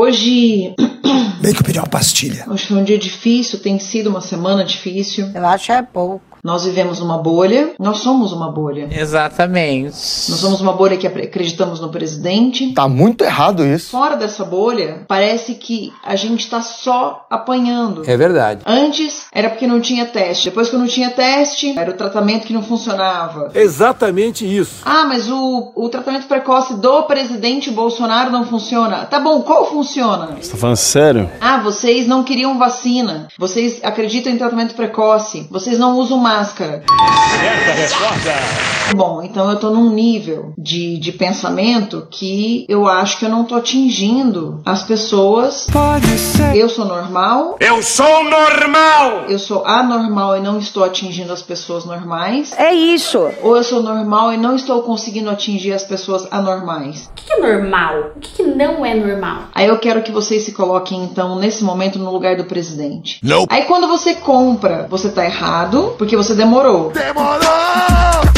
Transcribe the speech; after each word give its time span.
Hoje. 0.00 0.74
Bem 1.42 1.52
que 1.52 1.60
eu 1.60 1.64
pedi 1.64 1.78
uma 1.78 1.86
pastilha. 1.86 2.46
Hoje 2.48 2.64
foi 2.64 2.78
um 2.78 2.84
dia 2.84 2.96
difícil, 2.96 3.58
tem 3.60 3.78
sido 3.78 4.08
uma 4.08 4.22
semana 4.22 4.64
difícil. 4.64 5.30
Eu 5.34 5.46
acho 5.46 5.70
é 5.72 5.82
pouco. 5.82 6.29
Nós 6.42 6.64
vivemos 6.64 7.00
numa 7.00 7.18
bolha, 7.18 7.72
nós 7.78 7.98
somos 7.98 8.32
uma 8.32 8.50
bolha. 8.50 8.88
Exatamente. 8.90 9.92
Nós 9.92 10.40
somos 10.40 10.60
uma 10.60 10.72
bolha 10.72 10.96
que 10.96 11.06
acreditamos 11.06 11.80
no 11.80 11.88
presidente. 11.90 12.72
Tá 12.72 12.88
muito 12.88 13.22
errado 13.24 13.64
isso. 13.64 13.90
Fora 13.90 14.16
dessa 14.16 14.44
bolha, 14.44 15.04
parece 15.06 15.54
que 15.54 15.92
a 16.04 16.16
gente 16.16 16.48
tá 16.48 16.60
só 16.60 17.26
apanhando. 17.30 18.02
É 18.06 18.16
verdade. 18.16 18.62
Antes 18.66 19.26
era 19.32 19.50
porque 19.50 19.66
não 19.66 19.80
tinha 19.80 20.06
teste. 20.06 20.46
Depois 20.46 20.68
que 20.68 20.76
não 20.76 20.86
tinha 20.86 21.10
teste, 21.10 21.78
era 21.78 21.90
o 21.90 21.94
tratamento 21.94 22.46
que 22.46 22.52
não 22.52 22.62
funcionava. 22.62 23.50
Exatamente 23.54 24.44
isso. 24.44 24.82
Ah, 24.84 25.04
mas 25.04 25.30
o, 25.30 25.72
o 25.74 25.88
tratamento 25.88 26.26
precoce 26.26 26.74
do 26.74 27.02
presidente 27.04 27.70
Bolsonaro 27.70 28.30
não 28.30 28.44
funciona. 28.46 29.04
Tá 29.06 29.20
bom, 29.20 29.42
qual 29.42 29.70
funciona? 29.70 30.36
Você 30.40 30.52
tá 30.52 30.56
falando 30.56 30.76
sério? 30.76 31.30
Ah, 31.40 31.58
vocês 31.58 32.06
não 32.06 32.24
queriam 32.24 32.58
vacina. 32.58 33.28
Vocês 33.38 33.80
acreditam 33.82 34.32
em 34.32 34.38
tratamento 34.38 34.74
precoce. 34.74 35.46
Vocês 35.50 35.78
não 35.78 35.96
usam 35.96 36.18
máscara. 36.30 36.84
Certa 37.40 37.72
resposta. 37.72 38.70
Bom, 38.94 39.22
então 39.22 39.48
eu 39.50 39.56
tô 39.56 39.70
num 39.70 39.90
nível 39.90 40.52
de, 40.58 40.98
de 40.98 41.12
pensamento 41.12 42.08
que 42.10 42.66
eu 42.68 42.88
acho 42.88 43.18
que 43.18 43.24
eu 43.24 43.28
não 43.28 43.44
tô 43.44 43.54
atingindo 43.54 44.60
as 44.64 44.82
pessoas. 44.82 45.66
Pode 45.72 46.06
ser. 46.18 46.56
Eu 46.56 46.68
sou 46.68 46.84
normal. 46.84 47.56
Eu 47.60 47.82
sou 47.82 48.24
normal! 48.24 49.26
Eu 49.28 49.38
sou 49.38 49.64
anormal 49.64 50.36
e 50.36 50.40
não 50.40 50.58
estou 50.58 50.82
atingindo 50.82 51.32
as 51.32 51.42
pessoas 51.42 51.84
normais. 51.84 52.52
É 52.58 52.72
isso. 52.72 53.18
Ou 53.42 53.56
eu 53.56 53.62
sou 53.62 53.82
normal 53.82 54.32
e 54.32 54.36
não 54.36 54.56
estou 54.56 54.82
conseguindo 54.82 55.30
atingir 55.30 55.72
as 55.72 55.84
pessoas 55.84 56.26
anormais. 56.30 57.10
O 57.10 57.14
que 57.14 57.32
é 57.32 57.40
normal? 57.40 58.10
O 58.16 58.20
que 58.20 58.42
não 58.42 58.84
é 58.84 58.94
normal? 58.94 59.44
Aí 59.54 59.68
eu 59.68 59.78
quero 59.78 60.02
que 60.02 60.10
vocês 60.10 60.44
se 60.44 60.52
coloquem, 60.52 61.04
então, 61.04 61.36
nesse 61.36 61.62
momento, 61.62 61.98
no 61.98 62.10
lugar 62.10 62.36
do 62.36 62.44
presidente. 62.44 63.20
Não. 63.22 63.46
Aí 63.48 63.64
quando 63.64 63.86
você 63.86 64.14
compra, 64.14 64.86
você 64.90 65.10
tá 65.10 65.24
errado, 65.24 65.94
porque 65.96 66.16
você 66.22 66.34
demorou. 66.34 66.90
Demorou! 66.90 67.40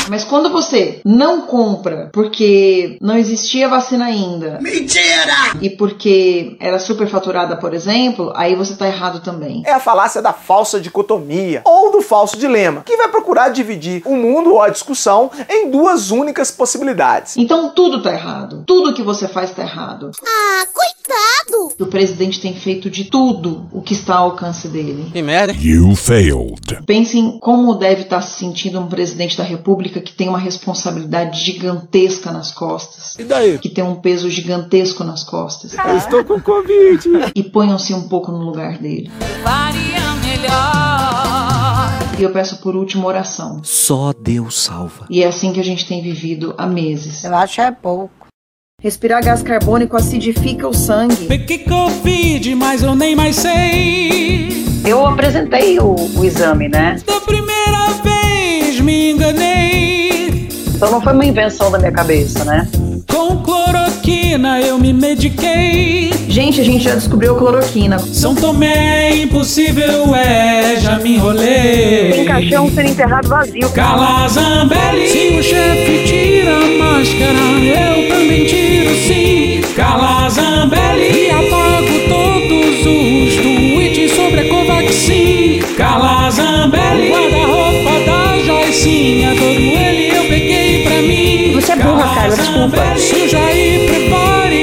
Mas 0.08 0.24
quando 0.24 0.50
você 0.50 1.00
não 1.04 1.42
compra 1.42 2.10
porque 2.12 2.96
não 3.00 3.16
existia 3.16 3.68
vacina 3.68 4.04
ainda. 4.04 4.58
Mentira! 4.60 5.56
E 5.60 5.70
porque 5.70 6.56
era 6.60 6.78
superfaturada, 6.78 7.56
por 7.56 7.74
exemplo, 7.74 8.32
aí 8.36 8.54
você 8.54 8.76
tá 8.76 8.86
errado 8.86 9.20
também. 9.20 9.62
É 9.66 9.72
a 9.72 9.80
falácia 9.80 10.22
da 10.22 10.32
falsa 10.32 10.80
dicotomia 10.80 11.62
ou 11.64 11.90
do 11.90 12.02
falso 12.02 12.36
dilema, 12.36 12.82
que 12.86 12.96
vai 12.96 13.08
procurar 13.08 13.48
dividir 13.48 14.02
o 14.04 14.14
mundo 14.14 14.52
ou 14.52 14.62
a 14.62 14.68
discussão 14.68 15.30
em 15.48 15.70
duas 15.70 16.10
únicas 16.10 16.50
possibilidades. 16.50 17.36
Então 17.36 17.70
tudo 17.70 18.00
tá 18.00 18.12
errado. 18.12 18.62
Tudo 18.66 18.94
que 18.94 19.02
você 19.02 19.26
faz 19.26 19.50
tá 19.50 19.62
errado. 19.62 20.12
Ah, 20.24 20.66
coitado! 20.72 21.01
O 21.78 21.86
presidente 21.86 22.40
tem 22.40 22.54
feito 22.54 22.88
de 22.88 23.04
tudo 23.04 23.66
o 23.72 23.82
que 23.82 23.94
está 23.94 24.16
ao 24.16 24.30
alcance 24.30 24.68
dele. 24.68 25.10
Que 25.12 25.22
merda. 25.22 25.52
You 25.52 25.94
failed. 25.96 26.82
Pensem 26.86 27.38
como 27.40 27.74
deve 27.74 28.02
estar 28.02 28.20
se 28.20 28.38
sentindo 28.38 28.80
um 28.80 28.86
presidente 28.86 29.36
da 29.36 29.44
república 29.44 30.00
que 30.00 30.12
tem 30.12 30.28
uma 30.28 30.38
responsabilidade 30.38 31.40
gigantesca 31.40 32.30
nas 32.30 32.52
costas. 32.52 33.16
E 33.18 33.24
daí? 33.24 33.58
Que 33.58 33.68
tem 33.68 33.82
um 33.82 33.96
peso 33.96 34.30
gigantesco 34.30 35.02
nas 35.04 35.24
costas. 35.24 35.74
Eu 35.74 35.96
estou 35.96 36.24
com 36.24 36.40
Covid. 36.40 37.08
E 37.34 37.42
ponham-se 37.42 37.92
um 37.94 38.08
pouco 38.08 38.30
no 38.30 38.38
lugar 38.38 38.78
dele. 38.78 39.10
E 42.18 42.22
eu 42.22 42.30
peço 42.30 42.58
por 42.58 42.76
último 42.76 43.06
oração. 43.06 43.60
Só 43.64 44.12
Deus 44.12 44.62
salva. 44.62 45.06
E 45.10 45.22
é 45.22 45.26
assim 45.26 45.52
que 45.52 45.60
a 45.60 45.64
gente 45.64 45.86
tem 45.86 46.02
vivido 46.02 46.54
há 46.56 46.66
meses. 46.66 47.24
Eu 47.24 47.34
acho 47.34 47.60
é 47.60 47.70
pouco. 47.70 48.21
Respirar 48.82 49.22
gás 49.22 49.42
carbônico 49.42 49.96
acidifica 49.96 50.66
o 50.66 50.74
sangue. 50.74 51.26
Peguei 51.26 51.58
Covid, 51.60 52.54
mas 52.56 52.82
eu 52.82 52.96
nem 52.96 53.14
mais 53.14 53.36
sei. 53.36 54.48
Eu 54.84 55.06
apresentei 55.06 55.78
o, 55.78 55.94
o 55.94 56.24
exame, 56.24 56.68
né? 56.68 56.96
Da 57.06 57.20
primeira 57.20 57.88
vez 58.02 58.80
me 58.80 59.12
enganei. 59.12 60.48
Então 60.74 60.90
não 60.90 61.00
foi 61.00 61.12
uma 61.12 61.24
invenção 61.24 61.70
da 61.70 61.78
minha 61.78 61.92
cabeça, 61.92 62.44
né? 62.44 62.68
Com 63.08 63.36
cloroquina 63.42 64.60
eu 64.60 64.78
me 64.78 64.92
mediquei. 64.92 66.12
Gente, 66.28 66.60
a 66.60 66.64
gente 66.64 66.84
já 66.84 66.94
descobriu 66.94 67.34
a 67.36 67.38
cloroquina. 67.38 67.98
São 67.98 68.34
Tomé 68.34 69.14
impossível 69.16 70.14
é, 70.14 70.76
já 70.80 70.98
me 70.98 71.16
enrolei. 71.16 72.12
Tem 72.12 72.24
caixão 72.24 72.70
sendo 72.70 72.88
enterrado 72.90 73.28
vazio. 73.28 73.68
Calazambelli. 73.70 75.08
Se 75.08 75.38
o 75.38 75.42
chefe 75.42 76.04
tira 76.06 76.56
a 76.56 76.78
máscara, 76.78 77.38
eu 77.62 78.08
também 78.08 78.46
tiro 78.46 78.94
sim. 79.06 79.60
Calazambelli. 79.74 81.26
E 81.26 81.30
apago 81.30 81.98
todos 82.08 82.80
os 82.80 83.36
tweets 83.42 84.12
sobre 84.12 84.40
a 84.40 84.48
Covaxin. 84.48 85.60
Calazambelli. 85.76 87.10
O 87.10 87.12
guarda-roupa 87.12 88.04
da 88.06 88.38
Joicinha, 88.44 89.31
Desculpa. 92.72 92.98
Suja 92.98 93.52
e 93.52 93.86
prepare, 93.86 94.62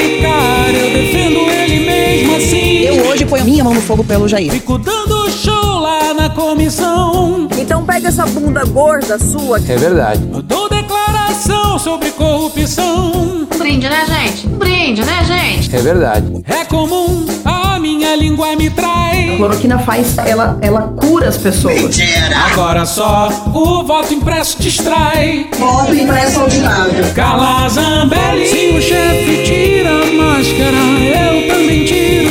eu 0.74 0.90
defendo 0.90 1.40
ele 1.52 1.86
mesmo 1.86 2.36
assim. 2.36 2.80
Eu 2.80 3.06
hoje 3.06 3.26
ponho 3.26 3.46
minha 3.46 3.64
mão 3.64 3.74
no 3.74 3.82
fogo 3.82 4.04
pelo 4.04 4.28
Jair. 4.28 4.52
Fico 4.52 4.78
dando 4.78 5.30
show 5.30 5.80
lá 5.80 6.14
na 6.14 6.30
comissão. 6.30 7.48
Então 7.58 7.86
pega 7.86 8.08
essa 8.08 8.26
bunda 8.26 8.66
gorda 8.66 9.20
sua. 9.20 9.58
É 9.58 9.78
verdade. 9.78 10.28
Eu 10.34 10.42
dou 10.42 10.68
declaração 10.70 11.78
sobre 11.78 12.10
corrupção. 12.12 13.46
Um 13.52 13.58
brinde, 13.58 13.88
né, 13.88 14.06
gente? 14.08 14.48
Um 14.48 14.58
brinde, 14.58 15.04
né, 15.06 15.24
gente? 15.24 15.76
É 15.76 15.80
verdade. 15.80 16.44
É 16.48 16.66
comum, 16.66 17.26
minha 18.10 18.16
língua 18.16 18.56
me 18.56 18.68
A 18.68 18.72
trai. 18.72 19.36
cloroquina 19.38 19.78
faz, 19.80 20.18
ela, 20.18 20.58
ela 20.62 20.82
cura 20.96 21.28
as 21.28 21.38
pessoas. 21.38 21.98
Agora 22.52 22.86
só 22.86 23.30
o 23.54 23.84
voto 23.84 24.14
impresso 24.14 24.58
distrai. 24.60 25.48
Voto 25.58 25.94
impresso 25.94 26.42
ordinário. 26.42 27.14
Calazambelli. 27.14 28.48
Se 28.48 28.70
o 28.78 28.82
chefe 28.82 29.44
tira 29.46 29.90
a 29.90 30.06
máscara, 30.14 30.78
eu 30.78 31.48
também 31.54 31.86
tiro 31.86 32.29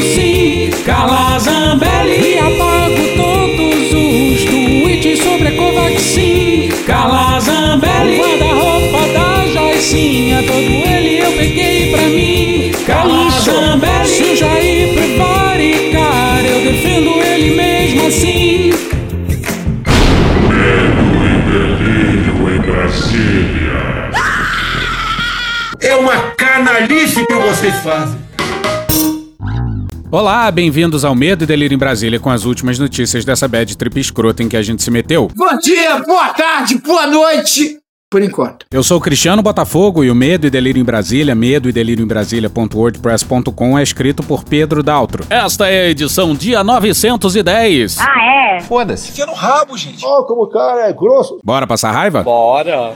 É 25.80 25.94
uma 25.94 26.32
canalice 26.32 27.24
que 27.24 27.34
vocês 27.34 27.74
fazem. 27.76 28.18
Olá, 30.10 30.50
bem-vindos 30.50 31.04
ao 31.04 31.14
Medo 31.14 31.44
e 31.44 31.46
Delírio 31.46 31.74
em 31.74 31.78
Brasília 31.78 32.18
com 32.18 32.30
as 32.30 32.44
últimas 32.44 32.78
notícias 32.78 33.24
dessa 33.24 33.46
bad 33.46 33.76
trip 33.76 34.00
escrota 34.00 34.42
em 34.42 34.48
que 34.48 34.56
a 34.56 34.62
gente 34.62 34.82
se 34.82 34.90
meteu. 34.90 35.30
Bom 35.36 35.58
dia, 35.58 35.98
boa 36.00 36.30
tarde, 36.30 36.78
boa 36.78 37.06
noite. 37.06 37.78
Por 38.10 38.22
enquanto. 38.22 38.64
Eu 38.72 38.82
sou 38.82 38.96
o 38.96 39.00
Cristiano 39.02 39.42
Botafogo 39.42 40.02
e 40.02 40.10
o 40.10 40.14
Medo 40.14 40.46
e 40.46 40.50
Delírio 40.50 40.80
em 40.80 40.84
Brasília, 40.84 41.34
medo 41.34 41.68
e 41.68 41.72
delírio 41.72 42.02
em 42.02 42.08
Brasília.wordpress.com 42.08 43.78
é 43.78 43.82
escrito 43.82 44.22
por 44.22 44.44
Pedro 44.44 44.82
Daltro. 44.82 45.26
Esta 45.28 45.68
é 45.68 45.82
a 45.82 45.88
edição 45.90 46.34
dia 46.34 46.64
910. 46.64 47.98
Ah, 47.98 48.56
é? 48.56 48.60
Foda-se. 48.60 49.10
Enfia 49.10 49.26
no 49.26 49.34
rabo, 49.34 49.76
gente. 49.76 50.02
Ó, 50.06 50.22
como 50.22 50.44
o 50.44 50.48
cara 50.48 50.88
é 50.88 50.92
grosso. 50.92 51.38
Bora 51.44 51.66
passar 51.66 51.92
raiva? 51.92 52.22
Bora. 52.22 52.94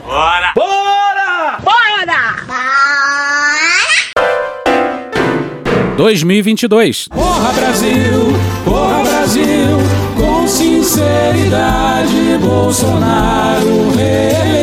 2022. 5.95 7.07
Porra 7.09 7.51
Brasil, 7.53 8.33
porra 8.65 9.03
Brasil, 9.03 9.77
com 10.15 10.47
sinceridade, 10.47 12.37
Bolsonaro 12.41 13.91
reeleito. 13.95 14.62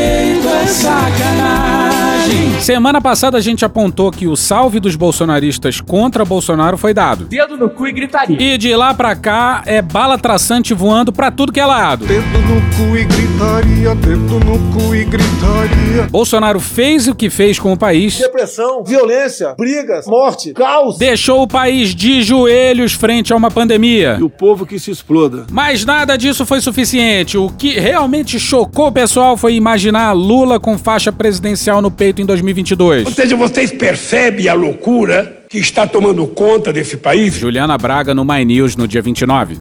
Semana 2.61 3.01
passada 3.01 3.39
a 3.39 3.41
gente 3.41 3.65
apontou 3.65 4.11
que 4.12 4.29
o 4.29 4.37
salve 4.37 4.79
dos 4.79 4.95
bolsonaristas 4.95 5.81
contra 5.81 6.25
Bolsonaro 6.27 6.77
foi 6.77 6.93
dado. 6.93 7.25
Dedo 7.25 7.57
no 7.57 7.71
cu 7.71 7.87
e 7.89 7.93
gritaria. 7.93 8.37
E 8.41 8.59
de 8.59 8.77
lá 8.77 8.93
pra 8.93 9.17
cá 9.17 9.62
é 9.65 9.81
bala 9.81 10.19
traçante 10.19 10.75
voando 10.75 11.11
pra 11.11 11.31
tudo 11.31 11.53
que 11.53 11.59
é 11.59 11.65
lado. 11.65 12.05
Dedo 12.07 12.23
no 12.23 12.61
cu 12.77 12.97
e 12.97 13.05
gritaria, 13.05 13.95
dedo 13.95 14.39
no 14.45 14.59
cu 14.73 14.95
e 14.95 15.05
gritaria. 15.05 16.07
Bolsonaro 16.11 16.61
fez 16.61 17.09
o 17.09 17.15
que 17.15 17.31
fez 17.31 17.59
com 17.59 17.73
o 17.73 17.77
país, 17.79 18.19
Depressão, 18.19 18.85
violência, 18.85 19.55
brigas, 19.57 20.07
morte, 20.07 20.53
caos. 20.53 20.99
deixou 20.99 21.43
o 21.43 21.49
país 21.49 21.95
de 21.95 22.23
joelhos 22.23 22.93
frente 22.93 23.33
a 23.33 23.37
uma 23.37 23.51
pandemia. 23.51 24.19
E 24.21 24.23
o 24.23 24.31
povo 24.31 24.67
que 24.67 24.79
se 24.79 24.91
exploda. 24.91 25.47
Mas 25.51 25.85
nada 25.85 26.17
disso 26.17 26.45
foi 26.45 26.61
suficiente. 26.61 27.39
O 27.39 27.49
que 27.49 27.71
realmente 27.81 28.39
chocou 28.39 28.89
o 28.89 28.93
pessoal 28.93 29.37
foi 29.37 29.55
imaginar 29.55 30.12
Lula 30.12 30.61
com 30.61 30.77
faixa 30.79 31.11
presidencial 31.11 31.81
no 31.81 31.91
peito 31.91 32.21
em 32.21 32.27
2022. 32.52 33.06
Ou 33.06 33.12
seja, 33.12 33.37
vocês 33.37 33.73
percebem 33.73 34.49
a 34.49 34.55
loucura 34.55 35.44
que 35.49 35.58
está 35.58 35.87
tomando 35.87 36.26
conta 36.26 36.73
desse 36.73 36.97
país. 36.97 37.35
Juliana 37.35 37.76
Braga 37.76 38.14
no 38.14 38.25
My 38.25 38.44
News 38.44 38.76
no 38.76 38.87
dia 38.87 39.02
29. 39.02 39.58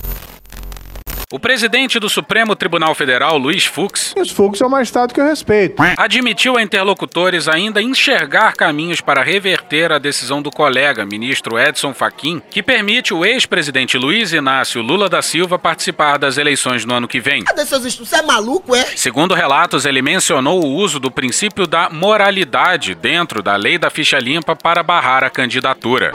O 1.32 1.38
presidente 1.38 2.00
do 2.00 2.10
Supremo 2.10 2.56
Tribunal 2.56 2.96
Federal, 2.96 3.38
Luiz 3.38 3.64
Fux, 3.64 4.16
Luiz 4.18 4.32
Fux 4.32 4.60
é 4.62 4.66
um 4.66 4.70
magistrado 4.70 5.14
que 5.14 5.22
eu 5.22 5.26
respeito. 5.26 5.80
admitiu 5.96 6.58
a 6.58 6.62
interlocutores 6.64 7.48
ainda 7.48 7.80
enxergar 7.80 8.54
caminhos 8.54 9.00
para 9.00 9.22
reverter 9.22 9.92
a 9.92 10.00
decisão 10.00 10.42
do 10.42 10.50
colega, 10.50 11.06
ministro 11.06 11.60
Edson 11.60 11.94
Fachin, 11.94 12.42
que 12.50 12.64
permite 12.64 13.14
o 13.14 13.24
ex-presidente 13.24 13.96
Luiz 13.96 14.34
Inácio 14.34 14.82
Lula 14.82 15.08
da 15.08 15.22
Silva 15.22 15.60
participar 15.60 16.18
das 16.18 16.40
eleições 16.40 16.84
no 16.84 16.96
ano 16.96 17.08
que 17.08 17.20
vem. 17.20 17.44
Cadê 17.44 17.64
seus 17.64 17.86
estudos? 17.86 18.10
Você 18.10 18.16
é 18.16 18.24
maluco, 18.24 18.76
é? 18.76 18.84
Segundo 18.96 19.36
relatos, 19.36 19.86
ele 19.86 20.02
mencionou 20.02 20.66
o 20.66 20.74
uso 20.74 21.00
do 21.00 21.12
princípio 21.12 21.68
da 21.68 21.92
moralidade 21.92 22.96
dentro 22.96 23.44
da 23.44 23.56
lei 23.56 23.78
da 23.78 23.92
ficha 23.92 24.18
limpa 24.18 24.56
para 24.56 24.82
barrar 24.82 25.24
a 25.24 25.30
candidatura. 25.30 26.12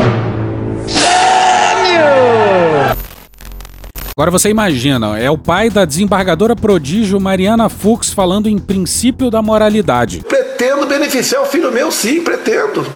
Agora 4.16 4.31
você 4.31 4.49
imagina, 4.49 5.19
é 5.19 5.28
o 5.28 5.37
pai 5.37 5.69
da 5.69 5.84
desembargadora 5.84 6.55
prodígio 6.55 7.20
Mariana 7.20 7.69
Fux 7.69 8.12
falando 8.12 8.49
em 8.49 8.58
princípio 8.58 9.28
da 9.28 9.43
moralidade. 9.43 10.20
Pretendo 10.20 10.87
beneficiar 10.87 11.43
o 11.43 11.46
filho 11.46 11.72
meu, 11.72 11.90
sim, 11.90 12.22
pretendo. 12.22 12.87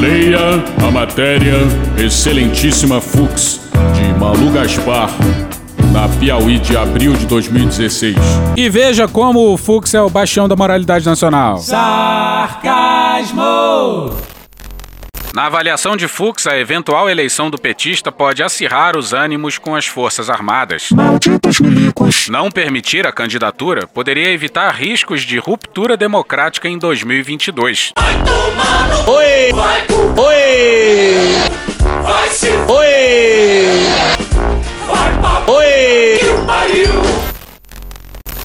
Leia 0.00 0.38
a 0.82 0.90
matéria 0.90 1.58
Excelentíssima 2.02 2.98
Fux, 2.98 3.60
de 3.94 4.18
Malu 4.18 4.50
Gaspar, 4.50 5.10
na 5.92 6.08
Piauí 6.18 6.58
de 6.58 6.74
abril 6.78 7.12
de 7.12 7.26
2016. 7.26 8.16
E 8.56 8.70
veja 8.70 9.06
como 9.06 9.52
o 9.52 9.56
Fux 9.58 9.92
é 9.92 10.00
o 10.00 10.08
bastião 10.08 10.48
da 10.48 10.56
moralidade 10.56 11.04
nacional. 11.04 11.58
Sarcasmo! 11.58 12.78
Na 15.34 15.46
avaliação 15.46 15.96
de 15.96 16.08
Fux, 16.08 16.46
a 16.46 16.58
eventual 16.58 17.08
eleição 17.08 17.50
do 17.50 17.58
petista 17.58 18.10
pode 18.10 18.42
acirrar 18.42 18.96
os 18.96 19.12
ânimos 19.12 19.58
com 19.58 19.74
as 19.74 19.86
Forças 19.86 20.30
Armadas. 20.30 20.88
Não 22.28 22.50
permitir 22.50 23.06
a 23.06 23.12
candidatura 23.12 23.86
poderia 23.86 24.30
evitar 24.30 24.70
riscos 24.74 25.22
de 25.22 25.38
ruptura 25.38 25.96
democrática 25.96 26.68
em 26.68 26.78
2022. 26.78 27.92
Oi! 29.06 29.52
Oi! 30.16 30.68
Vai 32.02 32.28
se 32.30 32.48
Oi! 32.48 32.88
Oi! 35.46 35.78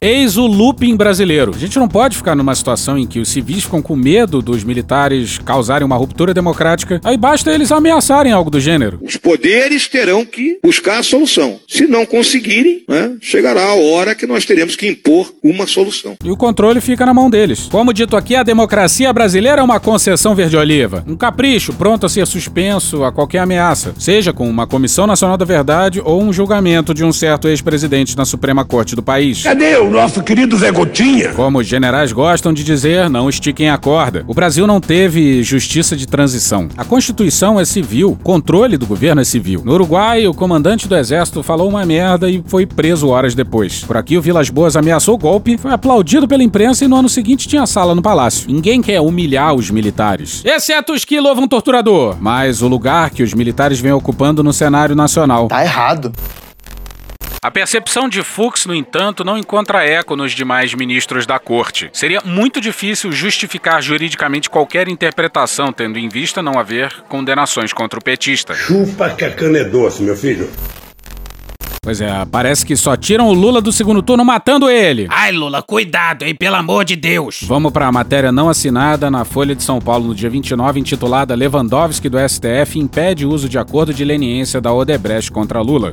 Eis 0.03 0.35
o 0.35 0.45
looping 0.45 0.97
brasileiro. 0.97 1.53
A 1.55 1.57
gente 1.57 1.79
não 1.79 1.87
pode 1.87 2.17
ficar 2.17 2.35
numa 2.35 2.53
situação 2.53 2.97
em 2.97 3.07
que 3.07 3.21
os 3.21 3.29
civis 3.29 3.63
ficam 3.63 3.81
com 3.81 3.95
medo 3.95 4.41
dos 4.41 4.61
militares 4.61 5.37
causarem 5.37 5.85
uma 5.85 5.95
ruptura 5.95 6.33
democrática. 6.33 6.99
Aí 7.05 7.15
basta 7.15 7.53
eles 7.53 7.71
ameaçarem 7.71 8.33
algo 8.33 8.49
do 8.49 8.59
gênero. 8.59 8.99
Os 9.01 9.15
poderes 9.15 9.87
terão 9.87 10.25
que 10.25 10.59
buscar 10.61 10.97
a 10.97 11.03
solução. 11.03 11.57
Se 11.69 11.87
não 11.87 12.05
conseguirem, 12.05 12.83
né, 12.85 13.15
chegará 13.21 13.63
a 13.63 13.75
hora 13.75 14.13
que 14.13 14.27
nós 14.27 14.43
teremos 14.43 14.75
que 14.75 14.89
impor 14.89 15.33
uma 15.41 15.65
solução. 15.65 16.17
E 16.21 16.29
o 16.29 16.35
controle 16.35 16.81
fica 16.81 17.05
na 17.05 17.13
mão 17.13 17.29
deles. 17.29 17.69
Como 17.71 17.93
dito 17.93 18.17
aqui, 18.17 18.35
a 18.35 18.43
democracia 18.43 19.13
brasileira 19.13 19.61
é 19.61 19.63
uma 19.63 19.79
concessão 19.79 20.35
verde-oliva. 20.35 21.05
Um 21.07 21.15
capricho 21.15 21.71
pronto 21.71 22.05
a 22.05 22.09
ser 22.09 22.27
suspenso 22.27 23.05
a 23.05 23.11
qualquer 23.13 23.39
ameaça, 23.39 23.93
seja 23.97 24.33
com 24.33 24.49
uma 24.49 24.67
Comissão 24.67 25.07
Nacional 25.07 25.37
da 25.37 25.45
Verdade 25.45 26.01
ou 26.03 26.21
um 26.21 26.33
julgamento 26.33 26.93
de 26.93 27.05
um 27.05 27.13
certo 27.13 27.47
ex-presidente 27.47 28.17
na 28.17 28.25
Suprema 28.25 28.65
Corte 28.65 28.97
do 28.97 29.01
país. 29.01 29.43
Cadê 29.43 29.77
o 29.77 29.92
nosso 29.93 30.23
querido 30.23 30.57
Zé 30.57 30.71
Gotinha? 30.71 31.33
Como 31.33 31.59
os 31.59 31.67
generais 31.67 32.11
gostam 32.11 32.51
de 32.51 32.63
dizer, 32.63 33.09
não 33.11 33.29
estiquem 33.29 33.69
a 33.69 33.77
corda. 33.77 34.25
O 34.27 34.33
Brasil 34.33 34.65
não 34.65 34.81
teve 34.81 35.43
justiça 35.43 35.95
de 35.95 36.07
transição. 36.07 36.67
A 36.75 36.83
Constituição 36.83 37.59
é 37.59 37.63
civil, 37.63 38.17
controle 38.23 38.75
do 38.75 38.87
governo 38.87 39.21
é 39.21 39.23
civil. 39.23 39.61
No 39.63 39.73
Uruguai, 39.73 40.25
o 40.25 40.33
comandante 40.33 40.87
do 40.87 40.97
exército 40.97 41.43
falou 41.43 41.69
uma 41.69 41.85
merda 41.85 42.27
e 42.27 42.43
foi 42.47 42.65
preso 42.65 43.07
horas 43.07 43.35
depois. 43.35 43.83
Por 43.83 43.95
aqui, 43.95 44.17
o 44.17 44.21
Vilas 44.21 44.49
Boas 44.49 44.75
ameaçou 44.75 45.13
o 45.13 45.17
golpe, 45.17 45.59
foi 45.59 45.71
aplaudido 45.71 46.27
pela 46.27 46.43
imprensa 46.43 46.83
e 46.83 46.87
no 46.87 46.95
ano 46.95 47.07
seguinte 47.07 47.47
tinha 47.47 47.67
sala 47.67 47.93
no 47.93 48.01
palácio. 48.01 48.51
Ninguém 48.51 48.81
quer 48.81 48.99
humilhar 48.99 49.53
os 49.53 49.69
militares, 49.69 50.41
exceto 50.43 50.93
os 50.93 51.05
que 51.05 51.19
louvam 51.19 51.47
torturador. 51.47 52.17
Mas 52.19 52.63
o 52.63 52.67
lugar 52.67 53.11
que 53.11 53.21
os 53.21 53.35
militares 53.35 53.79
vêm 53.79 53.91
ocupando 53.91 54.43
no 54.43 54.51
cenário 54.51 54.95
nacional. 54.95 55.47
Tá 55.49 55.63
errado. 55.63 56.11
A 57.43 57.51
percepção 57.51 58.07
de 58.07 58.23
Fux, 58.23 58.65
no 58.65 58.73
entanto, 58.73 59.21
não 59.21 59.37
encontra 59.37 59.83
eco 59.83 60.15
nos 60.15 60.31
demais 60.31 60.73
ministros 60.73 61.25
da 61.25 61.37
corte. 61.37 61.89
Seria 61.91 62.21
muito 62.23 62.61
difícil 62.61 63.11
justificar 63.11 63.81
juridicamente 63.81 64.49
qualquer 64.49 64.87
interpretação, 64.87 65.73
tendo 65.73 65.99
em 65.99 66.07
vista 66.07 66.41
não 66.41 66.57
haver 66.57 67.03
condenações 67.09 67.73
contra 67.73 67.99
o 67.99 68.01
petista. 68.01 68.53
Chupa 68.53 69.09
que 69.09 69.25
a 69.25 69.31
cana 69.31 69.57
é 69.57 69.65
doce, 69.65 70.01
meu 70.03 70.15
filho. 70.15 70.49
Pois 71.81 71.99
é, 71.99 72.25
parece 72.31 72.65
que 72.65 72.77
só 72.77 72.95
tiram 72.95 73.27
o 73.27 73.33
Lula 73.33 73.59
do 73.59 73.73
segundo 73.73 74.01
turno 74.01 74.23
matando 74.23 74.69
ele. 74.69 75.07
Ai, 75.09 75.33
Lula, 75.33 75.61
cuidado, 75.61 76.23
hein, 76.23 76.33
pelo 76.33 76.55
amor 76.55 76.85
de 76.85 76.95
Deus. 76.95 77.41
Vamos 77.43 77.73
para 77.73 77.87
a 77.87 77.91
matéria 77.91 78.31
não 78.31 78.47
assinada 78.47 79.11
na 79.11 79.25
Folha 79.25 79.53
de 79.53 79.63
São 79.63 79.81
Paulo 79.81 80.07
no 80.07 80.15
dia 80.15 80.29
29, 80.29 80.79
intitulada 80.79 81.35
Lewandowski 81.35 82.07
do 82.07 82.17
STF 82.17 82.79
impede 82.79 83.25
o 83.25 83.31
uso 83.31 83.49
de 83.49 83.59
acordo 83.59 83.93
de 83.93 84.05
leniência 84.05 84.61
da 84.61 84.71
Odebrecht 84.71 85.29
contra 85.29 85.59
Lula. 85.59 85.91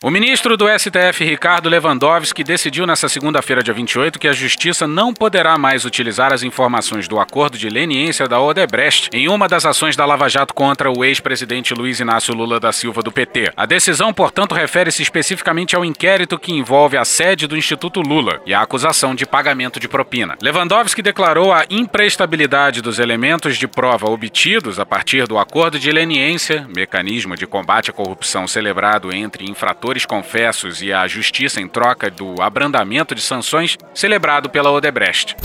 O 0.00 0.10
ministro 0.10 0.56
do 0.56 0.66
STF, 0.68 1.24
Ricardo 1.24 1.68
Lewandowski, 1.68 2.44
decidiu 2.44 2.86
nesta 2.86 3.08
segunda-feira, 3.08 3.64
dia 3.64 3.74
28, 3.74 4.16
que 4.16 4.28
a 4.28 4.32
Justiça 4.32 4.86
não 4.86 5.12
poderá 5.12 5.58
mais 5.58 5.84
utilizar 5.84 6.32
as 6.32 6.44
informações 6.44 7.08
do 7.08 7.18
acordo 7.18 7.58
de 7.58 7.68
leniência 7.68 8.28
da 8.28 8.40
Odebrecht 8.40 9.10
em 9.12 9.26
uma 9.26 9.48
das 9.48 9.66
ações 9.66 9.96
da 9.96 10.06
Lava 10.06 10.28
Jato 10.28 10.54
contra 10.54 10.88
o 10.88 11.04
ex-presidente 11.04 11.74
Luiz 11.74 11.98
Inácio 11.98 12.32
Lula 12.32 12.60
da 12.60 12.70
Silva 12.70 13.02
do 13.02 13.10
PT. 13.10 13.50
A 13.56 13.66
decisão, 13.66 14.14
portanto, 14.14 14.54
refere-se 14.54 15.02
especificamente 15.02 15.74
ao 15.74 15.84
inquérito 15.84 16.38
que 16.38 16.52
envolve 16.52 16.96
a 16.96 17.04
sede 17.04 17.48
do 17.48 17.56
Instituto 17.56 18.00
Lula 18.00 18.40
e 18.46 18.54
a 18.54 18.62
acusação 18.62 19.16
de 19.16 19.26
pagamento 19.26 19.80
de 19.80 19.88
propina. 19.88 20.38
Lewandowski 20.40 21.02
declarou 21.02 21.52
a 21.52 21.64
imprestabilidade 21.68 22.80
dos 22.80 23.00
elementos 23.00 23.56
de 23.56 23.66
prova 23.66 24.08
obtidos 24.08 24.78
a 24.78 24.86
partir 24.86 25.26
do 25.26 25.38
acordo 25.38 25.76
de 25.76 25.90
leniência, 25.90 26.68
mecanismo 26.72 27.34
de 27.34 27.48
combate 27.48 27.90
à 27.90 27.92
corrupção 27.92 28.46
celebrado 28.46 29.12
entre 29.12 29.50
infratores 29.50 29.87
confessos 30.06 30.82
e 30.82 30.92
a 30.92 31.06
justiça 31.06 31.60
em 31.60 31.68
troca 31.68 32.10
do 32.10 32.40
abrandamento 32.40 33.14
de 33.14 33.20
sanções 33.20 33.76
celebrado 33.94 34.50
pela 34.50 34.70
Odebrecht. 34.70 35.36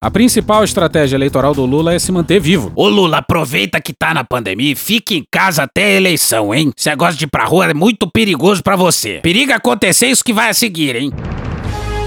A 0.00 0.10
principal 0.10 0.64
estratégia 0.64 1.14
eleitoral 1.14 1.54
do 1.54 1.64
Lula 1.64 1.94
é 1.94 1.98
se 1.98 2.10
manter 2.10 2.40
vivo. 2.40 2.72
Ô 2.74 2.88
Lula, 2.88 3.18
aproveita 3.18 3.80
que 3.80 3.92
tá 3.92 4.12
na 4.12 4.24
pandemia 4.24 4.72
e 4.72 4.74
fique 4.74 5.16
em 5.16 5.24
casa 5.30 5.62
até 5.62 5.84
a 5.84 5.96
eleição, 5.96 6.52
hein? 6.52 6.72
Esse 6.76 6.88
negócio 6.88 7.16
de 7.16 7.26
ir 7.26 7.28
pra 7.28 7.44
rua 7.44 7.70
é 7.70 7.74
muito 7.74 8.10
perigoso 8.10 8.64
para 8.64 8.74
você. 8.74 9.20
Periga 9.22 9.54
acontecer 9.54 10.08
isso 10.08 10.24
que 10.24 10.32
vai 10.32 10.50
a 10.50 10.54
seguir, 10.54 10.96
hein? 10.96 11.12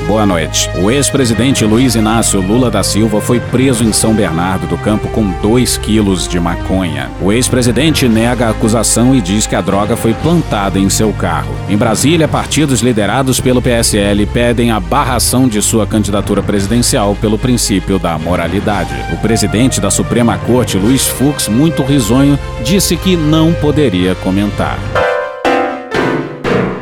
Boa 0.08 0.24
noite. 0.24 0.70
O 0.84 0.92
ex-presidente 0.92 1.66
Luiz 1.66 1.96
Inácio 1.96 2.40
Lula 2.40 2.70
da 2.70 2.84
Silva 2.84 3.20
foi 3.20 3.40
preso 3.40 3.84
em 3.84 3.92
São 3.92 4.14
Bernardo 4.14 4.68
do 4.68 4.78
Campo 4.78 5.08
com 5.08 5.32
2 5.42 5.80
quilos 5.80 6.28
de 6.28 6.40
maconha. 6.40 7.10
O 7.20 7.32
ex-presidente 7.32 8.08
nega 8.08 8.46
a 8.46 8.50
acusação 8.52 9.16
e 9.16 9.20
diz 9.20 9.48
que 9.48 9.56
a 9.56 9.62
droga 9.62 9.98
foi 9.98 10.14
plantada 10.14 10.78
em 10.78 10.92
seu 10.92 11.12
carro. 11.12 11.56
Em 11.68 11.76
Brasília, 11.76 12.28
partidos 12.28 12.82
liderados 12.82 13.40
pelo 13.42 13.64
PSL 13.64 14.28
pedem 14.28 14.70
a 14.70 14.80
barração 14.80 15.48
de 15.48 15.60
sua 15.60 15.88
candidatura 15.88 16.44
presidencial 16.44 17.16
pelo 17.20 17.40
princípio 17.40 17.98
da 17.98 18.16
moralidade. 18.20 18.94
O 19.12 19.18
presidente 19.18 19.82
da 19.82 19.90
Suprema 19.90 20.38
Corte, 20.38 20.78
Luiz 20.78 21.08
Fux, 21.08 21.48
muito 21.48 21.82
risonho, 21.82 22.38
disse 22.64 22.96
que 22.96 23.18
não 23.18 23.54
poderia 23.54 24.14
comentar. 24.14 24.78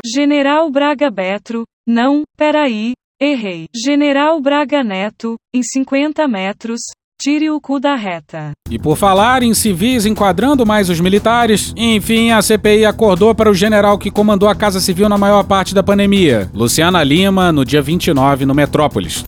General 0.06 0.70
Braga 0.70 1.10
Betro, 1.10 1.63
não, 1.88 2.24
peraí, 2.38 2.94
errei. 3.24 3.65
General 3.74 4.39
Braga 4.42 4.84
Neto, 4.84 5.36
em 5.53 5.63
50 5.63 6.27
metros, 6.27 6.82
tire 7.20 7.50
o 7.50 7.62
cu 7.62 7.80
da 7.80 7.96
reta. 7.96 8.51
E 8.70 8.77
por 8.77 8.98
falar 8.98 9.44
em 9.44 9.53
civis 9.53 10.06
enquadrando 10.06 10.65
mais 10.65 10.89
os 10.89 11.00
militares, 11.00 11.74
enfim, 11.77 12.32
a 12.32 12.42
CPI 12.42 12.86
acordou 12.86 13.34
para 13.34 13.50
o 13.50 13.53
general 13.53 13.98
que 13.98 14.12
comandou 14.12 14.50
a 14.50 14.56
Casa 14.56 14.80
Civil 14.82 15.08
na 15.08 15.18
maior 15.18 15.44
parte 15.44 15.74
da 15.74 15.82
pandemia, 15.82 16.50
Luciana 16.53 17.03
Lima, 17.03 17.51
no 17.51 17.63
dia 17.63 17.82
29, 17.82 18.46
no 18.46 18.53
Metrópolis. 18.53 19.24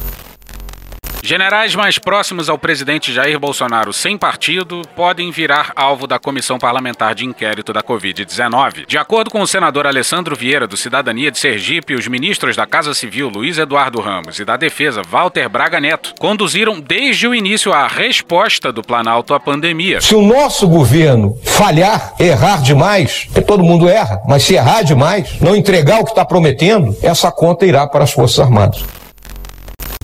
Generais 1.26 1.74
mais 1.74 1.98
próximos 1.98 2.50
ao 2.50 2.58
presidente 2.60 3.12
Jair 3.12 3.40
Bolsonaro 3.40 3.92
sem 3.92 4.16
partido 4.16 4.84
podem 4.96 5.32
virar 5.32 5.72
alvo 5.76 6.06
da 6.06 6.20
Comissão 6.20 6.60
Parlamentar 6.60 7.16
de 7.16 7.26
Inquérito 7.26 7.74
da 7.74 7.82
Covid-19. 7.82 8.86
De 8.86 8.96
acordo 8.96 9.32
com 9.32 9.42
o 9.42 9.48
senador 9.48 9.88
Alessandro 9.88 10.36
Vieira, 10.36 10.68
do 10.68 10.78
Cidadania 10.78 11.32
de 11.32 11.40
Sergipe, 11.40 11.96
os 11.96 12.08
ministros 12.08 12.56
da 12.56 12.68
Casa 12.68 12.94
Civil 12.94 13.28
Luiz 13.28 13.58
Eduardo 13.58 14.00
Ramos 14.00 14.38
e 14.38 14.46
da 14.46 14.56
Defesa 14.56 15.02
Walter 15.02 15.50
Braga 15.50 15.80
Neto 15.80 16.14
conduziram 16.20 16.80
desde 16.80 17.28
o 17.28 17.34
início 17.34 17.74
a 17.74 17.88
resposta 17.88 18.72
do 18.72 18.84
Planalto 18.84 19.34
à 19.34 19.40
pandemia. 19.40 20.02
Se 20.02 20.14
o 20.14 20.22
nosso 20.22 20.68
governo 20.68 21.36
falhar, 21.44 22.14
errar 22.20 22.62
demais, 22.62 23.24
porque 23.26 23.42
todo 23.42 23.64
mundo 23.64 23.90
erra, 23.90 24.22
mas 24.28 24.44
se 24.44 24.54
errar 24.54 24.84
demais, 24.84 25.42
não 25.42 25.56
entregar 25.56 26.02
o 26.02 26.04
que 26.04 26.12
está 26.12 26.24
prometendo, 26.24 26.96
essa 27.02 27.32
conta 27.32 27.66
irá 27.66 27.88
para 27.88 28.04
as 28.04 28.14
Forças 28.14 28.40
Armadas. 28.42 29.05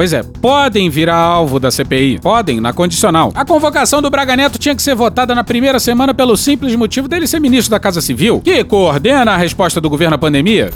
Pois 0.01 0.13
é, 0.13 0.23
podem 0.23 0.89
virar 0.89 1.15
alvo 1.15 1.59
da 1.59 1.69
CPI. 1.69 2.17
Podem, 2.17 2.59
na 2.59 2.73
condicional. 2.73 3.31
A 3.35 3.45
convocação 3.45 4.01
do 4.01 4.09
Braga 4.09 4.35
Neto 4.35 4.57
tinha 4.57 4.75
que 4.75 4.81
ser 4.81 4.95
votada 4.95 5.35
na 5.35 5.43
primeira 5.43 5.79
semana 5.79 6.11
pelo 6.11 6.35
simples 6.35 6.75
motivo 6.75 7.07
dele 7.07 7.27
ser 7.27 7.39
ministro 7.39 7.69
da 7.69 7.79
Casa 7.79 8.01
Civil, 8.01 8.41
que 8.41 8.63
coordena 8.63 9.33
a 9.33 9.37
resposta 9.37 9.79
do 9.79 9.87
governo 9.87 10.15
à 10.15 10.17
pandemia. 10.17 10.71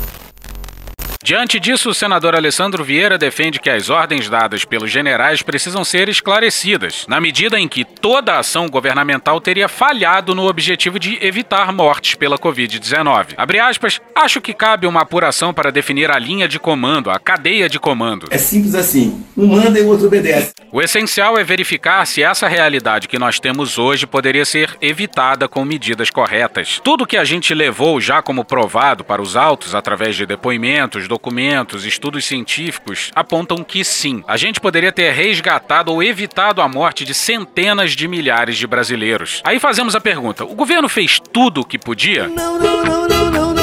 Diante 1.26 1.60
disso, 1.60 1.90
o 1.90 1.94
senador 1.96 2.36
Alessandro 2.36 2.84
Vieira 2.84 3.18
defende 3.18 3.60
que 3.60 3.68
as 3.68 3.90
ordens 3.90 4.30
dadas 4.30 4.64
pelos 4.64 4.92
generais 4.92 5.42
precisam 5.42 5.84
ser 5.84 6.08
esclarecidas, 6.08 7.04
na 7.08 7.20
medida 7.20 7.60
em 7.60 7.68
que 7.68 7.84
toda 7.84 8.34
a 8.34 8.40
ação 8.42 8.70
governamental 8.70 9.42
teria 9.42 9.68
falhado 9.68 10.36
no 10.36 10.48
objetivo 10.48 11.00
de 11.00 11.18
evitar 11.26 11.74
mortes 11.74 12.14
pela 12.14 12.38
Covid-19. 12.38 13.30
Abre 13.38 13.60
aspas, 13.60 14.00
acho 14.14 14.40
que 14.40 14.54
cabe 14.54 14.86
uma 14.86 15.02
apuração 15.02 15.52
para 15.52 15.72
definir 15.72 16.12
a 16.12 16.20
linha 16.20 16.48
de 16.48 16.60
comando, 16.60 17.10
a 17.10 17.18
cadeia 17.18 17.68
de 17.68 17.80
comando. 17.80 18.28
É 18.30 18.38
simples 18.38 18.76
assim. 18.76 19.26
Um 19.36 19.48
manda 19.48 19.80
e 19.80 19.82
o 19.82 19.88
outro 19.88 20.06
obedece. 20.06 20.54
O 20.72 20.80
essencial 20.80 21.40
é 21.40 21.44
verificar 21.44 22.06
se 22.06 22.22
essa 22.22 22.48
realidade 22.48 23.08
que 23.08 23.18
nós 23.18 23.40
temos 23.40 23.80
hoje 23.80 24.06
poderia 24.06 24.46
ser 24.46 24.78
evitada 24.80 25.48
com 25.48 25.66
medidas 25.66 26.12
corretas. 26.12 26.80
Tudo 26.84 27.08
que 27.08 27.18
a 27.18 27.24
gente 27.24 27.52
levou 27.56 28.00
já 28.00 28.22
como 28.22 28.46
provado 28.46 29.04
para 29.04 29.24
os 29.24 29.36
autos 29.36 29.74
através 29.74 30.16
de 30.16 30.28
depoimentos, 30.28 31.08
documentos, 31.16 31.86
estudos 31.86 32.26
científicos 32.26 33.10
apontam 33.16 33.64
que 33.64 33.84
sim. 33.84 34.24
A 34.28 34.36
gente 34.36 34.60
poderia 34.60 34.92
ter 34.92 35.12
resgatado 35.12 35.92
ou 35.92 36.04
evitado 36.04 36.62
a 36.62 36.68
morte 36.68 37.06
de 37.06 37.14
centenas 37.14 37.92
de 37.92 38.08
milhares 38.08 38.58
de 38.58 38.68
brasileiros. 38.68 39.42
Aí 39.44 39.60
fazemos 39.60 39.96
a 39.96 40.02
pergunta: 40.02 40.44
o 40.44 40.54
governo 40.54 40.90
fez 40.90 41.20
tudo 41.32 41.62
o 41.62 41.66
que 41.66 41.80
podia? 41.80 42.28
Não, 42.28 42.60
não, 42.60 42.84
não, 42.84 43.08
não, 43.08 43.32
não, 43.32 43.55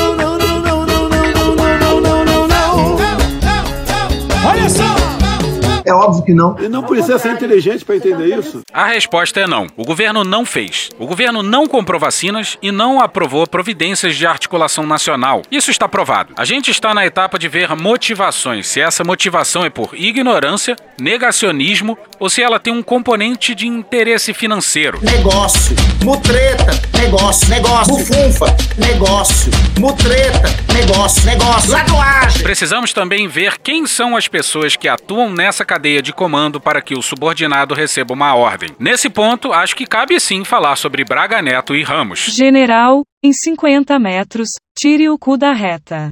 É 5.92 5.94
óbvio 5.94 6.25
que 6.25 6.32
não. 6.32 6.56
E 6.58 6.68
não 6.70 6.82
precisa 6.82 7.18
ser 7.18 7.32
inteligente 7.32 7.84
para 7.84 7.96
entender 7.96 8.38
isso. 8.38 8.62
A 8.72 8.87
resposta 8.87 9.40
é 9.40 9.46
não. 9.46 9.66
O 9.76 9.84
governo 9.84 10.25
não 10.25 10.42
fez. 10.46 10.88
O 10.99 11.06
governo 11.06 11.42
não 11.42 11.66
comprou 11.66 12.00
vacinas 12.00 12.56
e 12.62 12.72
não 12.72 12.99
aprovou 12.99 13.46
providências 13.46 14.16
de 14.16 14.26
articulação 14.26 14.87
nacional. 14.87 15.42
Isso 15.50 15.70
está 15.70 15.87
provado. 15.87 16.32
A 16.38 16.46
gente 16.46 16.70
está 16.70 16.94
na 16.94 17.04
etapa 17.04 17.38
de 17.38 17.46
ver 17.46 17.76
motivações, 17.76 18.68
se 18.68 18.80
essa 18.80 19.04
motivação 19.04 19.66
é 19.66 19.68
por 19.70 19.90
ignorância, 19.92 20.75
negacionismo 20.99 21.99
ou 22.18 22.30
se 22.30 22.40
ela 22.40 22.58
tem 22.58 22.72
um 22.72 22.82
componente 22.82 23.54
de 23.54 23.68
interesse 23.68 24.32
financeiro. 24.32 24.99
Negócio, 25.02 25.76
mutreta, 26.02 26.70
negócio, 26.99 27.50
negócio, 27.50 27.94
bufunfa, 27.94 28.46
negócio, 28.78 29.52
mutreta, 29.78 30.49
negócio, 30.72 31.26
negócio, 31.26 31.70
lagoagem. 31.70 32.42
Precisamos 32.42 32.94
também 32.94 33.28
ver 33.28 33.58
quem 33.58 33.87
são 33.87 34.16
as 34.16 34.26
pessoas 34.26 34.75
que 34.75 34.88
atuam 34.88 35.30
nessa 35.30 35.66
cadeia 35.66 35.82
de 35.83 36.12
comando 36.12 36.61
para 36.61 36.81
que 36.81 36.95
o 36.95 37.03
subordinado 37.03 37.75
receba 37.75 38.15
uma 38.15 38.35
ordem. 38.35 38.71
Nesse 38.79 39.11
ponto, 39.11 39.53
acho 39.53 39.75
que 39.75 39.87
cabe 39.87 40.19
sim 40.21 40.45
falar 40.45 40.77
sobre 40.77 41.05
Braga 41.05 41.43
Neto 41.43 41.75
e 41.75 41.83
Ramos. 41.83 42.21
General, 42.21 43.03
em 43.23 43.33
50 43.33 43.99
metros, 43.99 44.49
tire 44.79 45.11
o 45.11 45.19
cu 45.19 45.37
da 45.37 45.53
reta. 45.53 46.11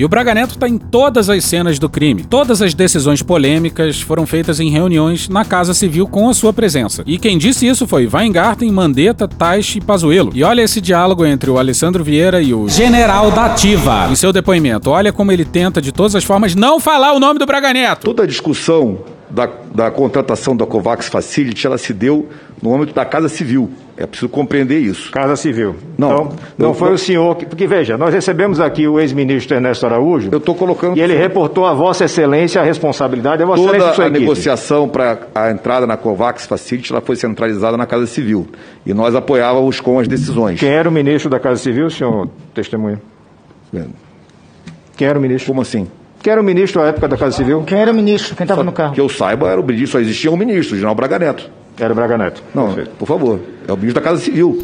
E 0.00 0.04
o 0.06 0.08
Braga 0.08 0.32
Neto 0.32 0.52
está 0.52 0.66
em 0.66 0.78
todas 0.78 1.28
as 1.28 1.44
cenas 1.44 1.78
do 1.78 1.86
crime. 1.86 2.24
Todas 2.24 2.62
as 2.62 2.72
decisões 2.72 3.20
polêmicas 3.20 4.00
foram 4.00 4.24
feitas 4.24 4.58
em 4.58 4.70
reuniões 4.70 5.28
na 5.28 5.44
Casa 5.44 5.74
Civil 5.74 6.08
com 6.08 6.26
a 6.30 6.32
sua 6.32 6.54
presença. 6.54 7.02
E 7.06 7.18
quem 7.18 7.36
disse 7.36 7.66
isso 7.66 7.86
foi 7.86 8.08
Weingarten, 8.10 8.72
Mandetta, 8.72 9.28
Taish 9.28 9.76
e 9.76 9.80
Pazuello. 9.82 10.32
E 10.34 10.42
olha 10.42 10.62
esse 10.62 10.80
diálogo 10.80 11.26
entre 11.26 11.50
o 11.50 11.58
Alessandro 11.58 12.02
Vieira 12.02 12.40
e 12.40 12.54
o 12.54 12.66
General 12.66 13.30
da 13.30 13.44
Ativa. 13.44 14.08
Em 14.10 14.14
seu 14.14 14.32
depoimento, 14.32 14.88
olha 14.88 15.12
como 15.12 15.32
ele 15.32 15.44
tenta 15.44 15.82
de 15.82 15.92
todas 15.92 16.16
as 16.16 16.24
formas 16.24 16.54
não 16.54 16.80
falar 16.80 17.12
o 17.12 17.20
nome 17.20 17.38
do 17.38 17.44
Braga 17.44 17.70
Neto. 17.70 18.06
Toda 18.06 18.22
a 18.22 18.26
discussão 18.26 19.00
da, 19.30 19.48
da 19.74 19.90
contratação 19.90 20.56
da 20.56 20.66
COVAX 20.66 21.08
Facility, 21.08 21.66
ela 21.66 21.78
se 21.78 21.92
deu 21.92 22.28
no 22.62 22.74
âmbito 22.74 22.92
da 22.92 23.04
Casa 23.04 23.28
Civil. 23.28 23.70
É 23.96 24.06
preciso 24.06 24.28
compreender 24.30 24.78
isso. 24.78 25.10
Casa 25.12 25.36
Civil. 25.36 25.76
Não, 25.98 26.10
Então, 26.10 26.32
não 26.58 26.68
eu- 26.68 26.74
foi 26.74 26.88
eu- 26.88 26.94
o 26.94 26.98
senhor 26.98 27.36
que. 27.36 27.44
Porque 27.46 27.66
veja, 27.66 27.96
nós 27.98 28.12
recebemos 28.14 28.58
aqui 28.58 28.88
o 28.88 28.98
ex-ministro 28.98 29.54
Ernesto 29.56 29.84
Araújo. 29.86 30.30
Eu 30.32 30.38
estou 30.38 30.54
colocando. 30.54 30.96
E 30.96 31.00
ele 31.00 31.14
reportou 31.16 31.66
a 31.66 31.74
Vossa 31.74 32.06
Excelência 32.06 32.60
a 32.60 32.64
responsabilidade. 32.64 33.42
A 33.42 33.46
Vossa 33.46 33.60
Excelência 33.62 33.80
Toda 33.84 33.94
sua 33.94 34.04
a 34.04 34.08
equipe. 34.08 34.20
negociação 34.20 34.88
para 34.88 35.18
a 35.34 35.50
entrada 35.50 35.86
na 35.86 35.96
COVAX 35.96 36.46
Facility 36.46 36.92
ela 36.92 37.00
foi 37.02 37.14
centralizada 37.16 37.76
na 37.76 37.86
Casa 37.86 38.06
Civil. 38.06 38.46
E 38.86 38.94
nós 38.94 39.14
apoiávamos 39.14 39.80
com 39.80 39.98
as 39.98 40.08
decisões. 40.08 40.58
Quem 40.58 40.70
era 40.70 40.88
o 40.88 40.92
ministro 40.92 41.28
da 41.30 41.38
Casa 41.38 41.60
Civil, 41.60 41.90
senhor 41.90 42.28
testemunha? 42.54 43.00
Quem 44.96 45.06
era 45.08 45.18
o 45.18 45.22
ministro? 45.22 45.48
Como 45.52 45.60
assim? 45.62 45.86
Quem 46.22 46.32
era 46.32 46.40
o 46.40 46.44
ministro 46.44 46.82
à 46.82 46.88
época 46.88 47.08
da 47.08 47.16
Casa 47.16 47.36
Civil? 47.36 47.64
Quem 47.66 47.78
era 47.80 47.90
o 47.90 47.94
ministro? 47.94 48.36
Quem 48.36 48.44
estava 48.44 48.62
no 48.62 48.72
carro? 48.72 48.92
Que 48.92 49.00
eu 49.00 49.08
saiba, 49.08 49.50
era 49.50 49.60
o 49.60 49.64
ministro, 49.64 49.92
só 49.92 50.00
existia 50.00 50.30
um 50.30 50.36
ministro, 50.36 50.74
o 50.74 50.76
general 50.76 50.94
Braga 50.94 51.18
Neto. 51.18 51.50
Era 51.78 51.92
o 51.92 51.96
Braga 51.96 52.18
Neto. 52.18 52.42
Não, 52.54 52.74
por 52.98 53.08
favor. 53.08 53.40
É 53.66 53.72
o 53.72 53.76
ministro 53.76 54.02
da 54.02 54.10
Casa 54.10 54.20
Civil. 54.20 54.62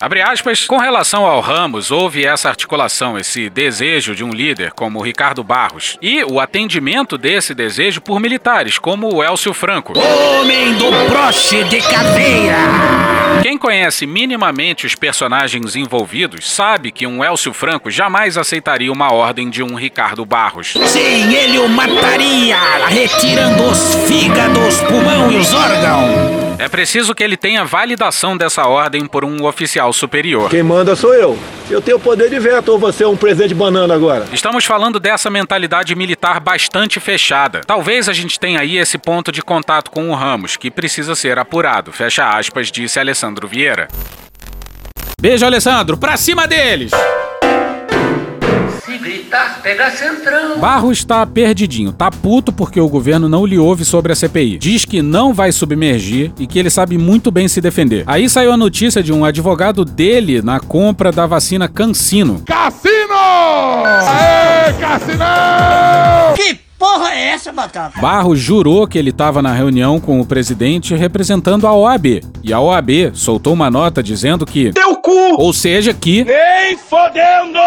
Abre 0.00 0.22
aspas, 0.22 0.66
com 0.66 0.78
relação 0.78 1.26
ao 1.26 1.40
Ramos, 1.40 1.90
houve 1.90 2.24
essa 2.24 2.48
articulação, 2.48 3.18
esse 3.18 3.50
desejo 3.50 4.14
de 4.14 4.24
um 4.24 4.30
líder 4.30 4.72
como 4.72 4.98
o 4.98 5.02
Ricardo 5.02 5.44
Barros 5.44 5.98
e 6.00 6.24
o 6.24 6.40
atendimento 6.40 7.18
desse 7.18 7.52
desejo 7.52 8.00
por 8.00 8.18
militares 8.18 8.78
como 8.78 9.12
o 9.12 9.22
Elcio 9.22 9.52
Franco. 9.52 9.92
Homem 9.98 10.74
do 10.74 10.90
broche 11.10 11.64
de 11.64 11.82
caveira! 11.82 13.19
Quem 13.42 13.56
conhece 13.56 14.06
minimamente 14.06 14.86
os 14.86 14.94
personagens 14.94 15.74
envolvidos 15.74 16.50
sabe 16.50 16.92
que 16.92 17.06
um 17.06 17.24
Elcio 17.24 17.52
Franco 17.52 17.90
jamais 17.90 18.36
aceitaria 18.36 18.92
uma 18.92 19.12
ordem 19.12 19.48
de 19.48 19.62
um 19.62 19.74
Ricardo 19.74 20.24
Barros. 20.24 20.74
Sim, 20.86 21.34
ele 21.34 21.58
o 21.58 21.68
mataria, 21.68 22.56
retirando 22.88 23.62
os 23.64 23.94
fígados, 24.06 24.80
pulmão 24.82 25.32
e 25.32 25.36
os 25.36 25.52
órgãos. 25.54 26.58
É 26.58 26.68
preciso 26.68 27.14
que 27.14 27.24
ele 27.24 27.38
tenha 27.38 27.64
validação 27.64 28.36
dessa 28.36 28.66
ordem 28.66 29.06
por 29.06 29.24
um 29.24 29.46
oficial 29.46 29.92
superior. 29.94 30.50
Quem 30.50 30.62
manda 30.62 30.94
sou 30.94 31.14
eu. 31.14 31.38
Eu 31.70 31.80
tenho 31.80 32.00
poder 32.00 32.28
de 32.28 32.40
veto 32.40 32.72
ou 32.72 32.78
você 32.78 33.04
é 33.04 33.06
um 33.06 33.16
presidente 33.16 33.54
banana 33.54 33.94
agora? 33.94 34.26
Estamos 34.32 34.64
falando 34.64 34.98
dessa 34.98 35.30
mentalidade 35.30 35.94
militar 35.94 36.40
bastante 36.40 36.98
fechada. 36.98 37.60
Talvez 37.64 38.08
a 38.08 38.12
gente 38.12 38.40
tenha 38.40 38.58
aí 38.58 38.76
esse 38.76 38.98
ponto 38.98 39.30
de 39.30 39.40
contato 39.40 39.88
com 39.88 40.10
o 40.10 40.14
Ramos, 40.14 40.56
que 40.56 40.68
precisa 40.68 41.14
ser 41.14 41.38
apurado. 41.38 41.92
Fecha 41.92 42.28
aspas, 42.28 42.72
disse 42.72 42.98
Alessandro 42.98 43.46
Vieira. 43.46 43.86
Beijo, 45.20 45.46
Alessandro. 45.46 45.96
Pra 45.96 46.16
cima 46.16 46.48
deles! 46.48 46.90
Se 48.90 48.98
gritar, 48.98 49.62
pega 49.62 49.88
centrão. 49.92 50.58
Barros 50.58 50.98
está 50.98 51.24
perdidinho, 51.24 51.92
tá 51.92 52.10
puto 52.10 52.52
porque 52.52 52.80
o 52.80 52.88
governo 52.88 53.28
não 53.28 53.46
lhe 53.46 53.56
ouve 53.56 53.84
sobre 53.84 54.10
a 54.10 54.16
CPI. 54.16 54.58
Diz 54.58 54.84
que 54.84 55.00
não 55.00 55.32
vai 55.32 55.52
submergir 55.52 56.32
e 56.36 56.44
que 56.44 56.58
ele 56.58 56.70
sabe 56.70 56.98
muito 56.98 57.30
bem 57.30 57.46
se 57.46 57.60
defender. 57.60 58.02
Aí 58.04 58.28
saiu 58.28 58.50
a 58.50 58.56
notícia 58.56 59.00
de 59.00 59.12
um 59.12 59.24
advogado 59.24 59.84
dele 59.84 60.42
na 60.42 60.58
compra 60.58 61.12
da 61.12 61.24
vacina 61.24 61.68
Cancino. 61.68 62.42
Cassino! 62.44 63.14
Aê, 63.84 64.72
Cassinão! 64.72 66.34
Que 66.34 66.58
porra 66.80 67.12
é 67.12 67.28
essa, 67.28 67.52
Batata? 67.52 68.00
Barros 68.00 68.40
jurou 68.40 68.88
que 68.88 68.98
ele 68.98 69.10
estava 69.10 69.42
na 69.42 69.52
reunião 69.52 70.00
com 70.00 70.18
o 70.18 70.24
presidente 70.24 70.96
representando 70.96 71.66
a 71.66 71.74
OAB. 71.74 72.22
E 72.42 72.54
a 72.54 72.58
OAB 72.58 73.12
soltou 73.12 73.52
uma 73.52 73.70
nota 73.70 74.02
dizendo 74.02 74.46
que. 74.46 74.72
Teu 74.72 74.96
cu! 74.96 75.34
Ou 75.36 75.52
seja, 75.52 75.92
que. 75.92 76.24
Nem 76.24 76.78
fodendo! 76.78 77.58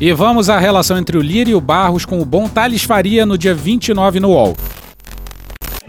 E 0.00 0.10
vamos 0.12 0.48
à 0.48 0.58
relação 0.58 0.96
entre 0.96 1.18
o 1.18 1.20
Lira 1.20 1.50
e 1.50 1.54
o 1.54 1.60
Barros 1.60 2.06
com 2.06 2.20
o 2.20 2.24
bom 2.24 2.48
Thales 2.48 2.82
Faria 2.82 3.26
no 3.26 3.36
dia 3.36 3.54
29 3.54 4.18
no 4.18 4.30
UOL. 4.30 4.56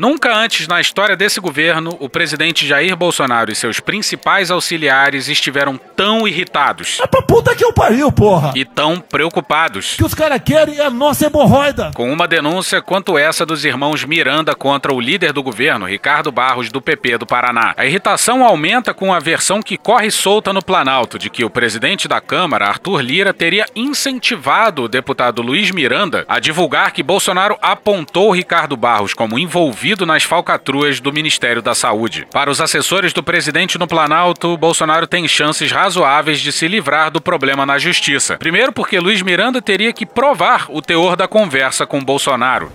Nunca 0.03 0.36
antes 0.36 0.67
na 0.67 0.81
história 0.81 1.15
desse 1.15 1.39
governo, 1.39 1.95
o 1.98 2.10
presidente 2.10 2.67
Jair 2.67 2.93
Bolsonaro 2.93 3.50
e 3.50 3.55
seus 3.55 3.79
principais 3.79 4.51
auxiliares 4.51 5.29
estiveram 5.29 5.79
tão 5.95 6.27
irritados. 6.27 7.00
É 7.01 7.07
pra 7.07 7.22
puta 7.22 7.55
que 7.55 7.63
eu 7.63 7.72
pariu, 7.72 8.12
porra! 8.12 8.51
E 8.53 8.65
tão 8.65 9.00
preocupados. 9.00 9.93
O 9.93 9.98
que 10.00 10.03
os 10.03 10.13
caras 10.13 10.41
querem 10.43 10.77
é 10.77 10.86
a 10.86 10.89
nossa 10.89 11.27
hemorroida! 11.27 11.91
Com 11.95 12.12
uma 12.12 12.27
denúncia 12.27 12.81
quanto 12.81 13.17
essa 13.17 13.45
dos 13.45 13.63
irmãos 13.63 14.03
Miranda 14.03 14.53
contra 14.53 14.93
o 14.93 15.00
líder 15.00 15.31
do 15.31 15.41
governo, 15.41 15.86
Ricardo 15.86 16.33
Barros, 16.33 16.69
do 16.69 16.81
PP 16.81 17.19
do 17.19 17.25
Paraná. 17.25 17.74
A 17.77 17.86
irritação 17.86 18.43
aumenta 18.43 18.93
com 18.93 19.13
a 19.13 19.19
versão 19.19 19.62
que 19.62 19.77
corre 19.77 20.12
solta 20.12 20.51
no 20.51 20.62
Planalto 20.62 21.17
de 21.17 21.29
que 21.29 21.45
o 21.45 21.50
presidente 21.50 22.10
da 22.10 22.19
Câmara, 22.19 22.67
Arthur 22.67 23.00
Lira, 23.00 23.33
teria 23.33 23.67
incentivado 23.74 24.83
o 24.83 24.89
deputado 24.89 25.41
Luiz 25.41 25.72
Miranda 25.72 26.25
a 26.27 26.41
divulgar 26.41 26.91
que 26.91 27.01
Bolsonaro 27.01 27.57
apontou 27.62 28.31
Ricardo 28.31 28.75
Barros 28.75 29.13
como 29.13 29.39
envolvido 29.39 29.93
nas 30.02 30.24
falcatruas 30.24 31.00
do 31.00 31.14
Ministério 31.14 31.62
da 31.62 31.76
Saúde. 31.76 32.28
Para 32.32 32.50
os 32.50 32.60
assessores 32.60 33.14
do 33.14 33.22
presidente 33.22 33.78
no 33.78 33.88
Planalto, 33.88 34.58
Bolsonaro 34.58 35.06
tem 35.06 35.28
chances 35.28 35.72
razoáveis 35.72 36.40
de 36.40 36.52
se 36.52 36.68
livrar 36.68 37.12
do 37.12 37.22
problema 37.22 37.66
na 37.66 37.78
justiça. 37.78 38.38
Primeiro, 38.38 38.74
porque 38.74 39.00
Luiz 39.00 39.22
Miranda 39.22 39.62
teria 39.62 39.94
que 39.94 40.06
provar 40.06 40.66
o 40.70 40.82
teor 40.82 41.16
da 41.16 41.28
conversa 41.28 41.86
com 41.86 42.04
Bolsonaro. 42.04 42.72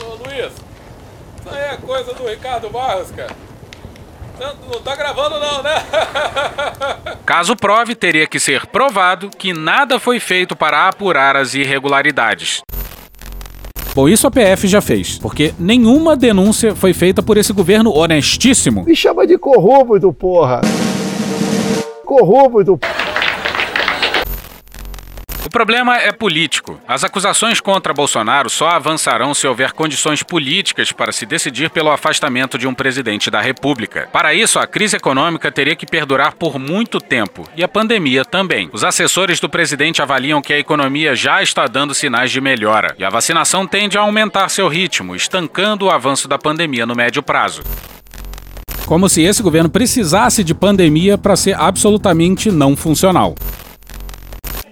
Ô 0.00 0.14
Luiz, 0.24 0.52
isso 0.52 1.50
aí 1.50 1.74
é 1.74 1.76
coisa 1.76 2.14
do 2.14 2.26
Ricardo 2.28 2.70
Barros, 2.70 3.10
cara. 3.10 3.34
Não, 4.38 4.54
não 4.72 4.80
tá 4.80 4.96
gravando 4.96 5.38
não, 5.38 5.62
né? 5.62 5.74
Caso 7.26 7.54
prove, 7.54 7.94
teria 7.94 8.26
que 8.26 8.40
ser 8.40 8.66
provado 8.66 9.28
que 9.28 9.52
nada 9.52 10.00
foi 10.00 10.18
feito 10.18 10.56
para 10.56 10.88
apurar 10.88 11.36
as 11.36 11.52
irregularidades. 11.52 12.62
Bom, 13.92 14.08
isso 14.08 14.26
a 14.26 14.30
PF 14.30 14.68
já 14.68 14.80
fez, 14.80 15.18
porque 15.18 15.52
nenhuma 15.58 16.16
denúncia 16.16 16.76
foi 16.76 16.92
feita 16.92 17.22
por 17.22 17.36
esse 17.36 17.52
governo 17.52 17.92
honestíssimo. 17.92 18.84
Me 18.84 18.94
chama 18.94 19.26
de 19.26 19.36
corrupto, 19.36 20.12
porra. 20.12 20.60
Corrupto. 22.04 22.78
O 25.50 25.58
problema 25.60 25.96
é 25.96 26.12
político. 26.12 26.80
As 26.86 27.02
acusações 27.02 27.60
contra 27.60 27.92
Bolsonaro 27.92 28.48
só 28.48 28.68
avançarão 28.68 29.34
se 29.34 29.48
houver 29.48 29.72
condições 29.72 30.22
políticas 30.22 30.92
para 30.92 31.10
se 31.10 31.26
decidir 31.26 31.70
pelo 31.70 31.90
afastamento 31.90 32.56
de 32.56 32.68
um 32.68 32.72
presidente 32.72 33.32
da 33.32 33.40
República. 33.40 34.08
Para 34.12 34.32
isso, 34.32 34.60
a 34.60 34.66
crise 34.68 34.96
econômica 34.96 35.50
teria 35.50 35.74
que 35.74 35.84
perdurar 35.84 36.36
por 36.36 36.56
muito 36.56 37.00
tempo 37.00 37.48
e 37.56 37.64
a 37.64 37.68
pandemia 37.68 38.24
também. 38.24 38.70
Os 38.72 38.84
assessores 38.84 39.40
do 39.40 39.48
presidente 39.48 40.00
avaliam 40.00 40.40
que 40.40 40.52
a 40.52 40.58
economia 40.58 41.16
já 41.16 41.42
está 41.42 41.66
dando 41.66 41.94
sinais 41.94 42.30
de 42.30 42.40
melhora 42.40 42.94
e 42.96 43.04
a 43.04 43.10
vacinação 43.10 43.66
tende 43.66 43.98
a 43.98 44.02
aumentar 44.02 44.48
seu 44.50 44.68
ritmo, 44.68 45.16
estancando 45.16 45.86
o 45.86 45.90
avanço 45.90 46.28
da 46.28 46.38
pandemia 46.38 46.86
no 46.86 46.94
médio 46.94 47.24
prazo. 47.24 47.64
Como 48.86 49.08
se 49.08 49.22
esse 49.22 49.42
governo 49.42 49.68
precisasse 49.68 50.44
de 50.44 50.54
pandemia 50.54 51.18
para 51.18 51.34
ser 51.34 51.58
absolutamente 51.58 52.52
não 52.52 52.76
funcional. 52.76 53.34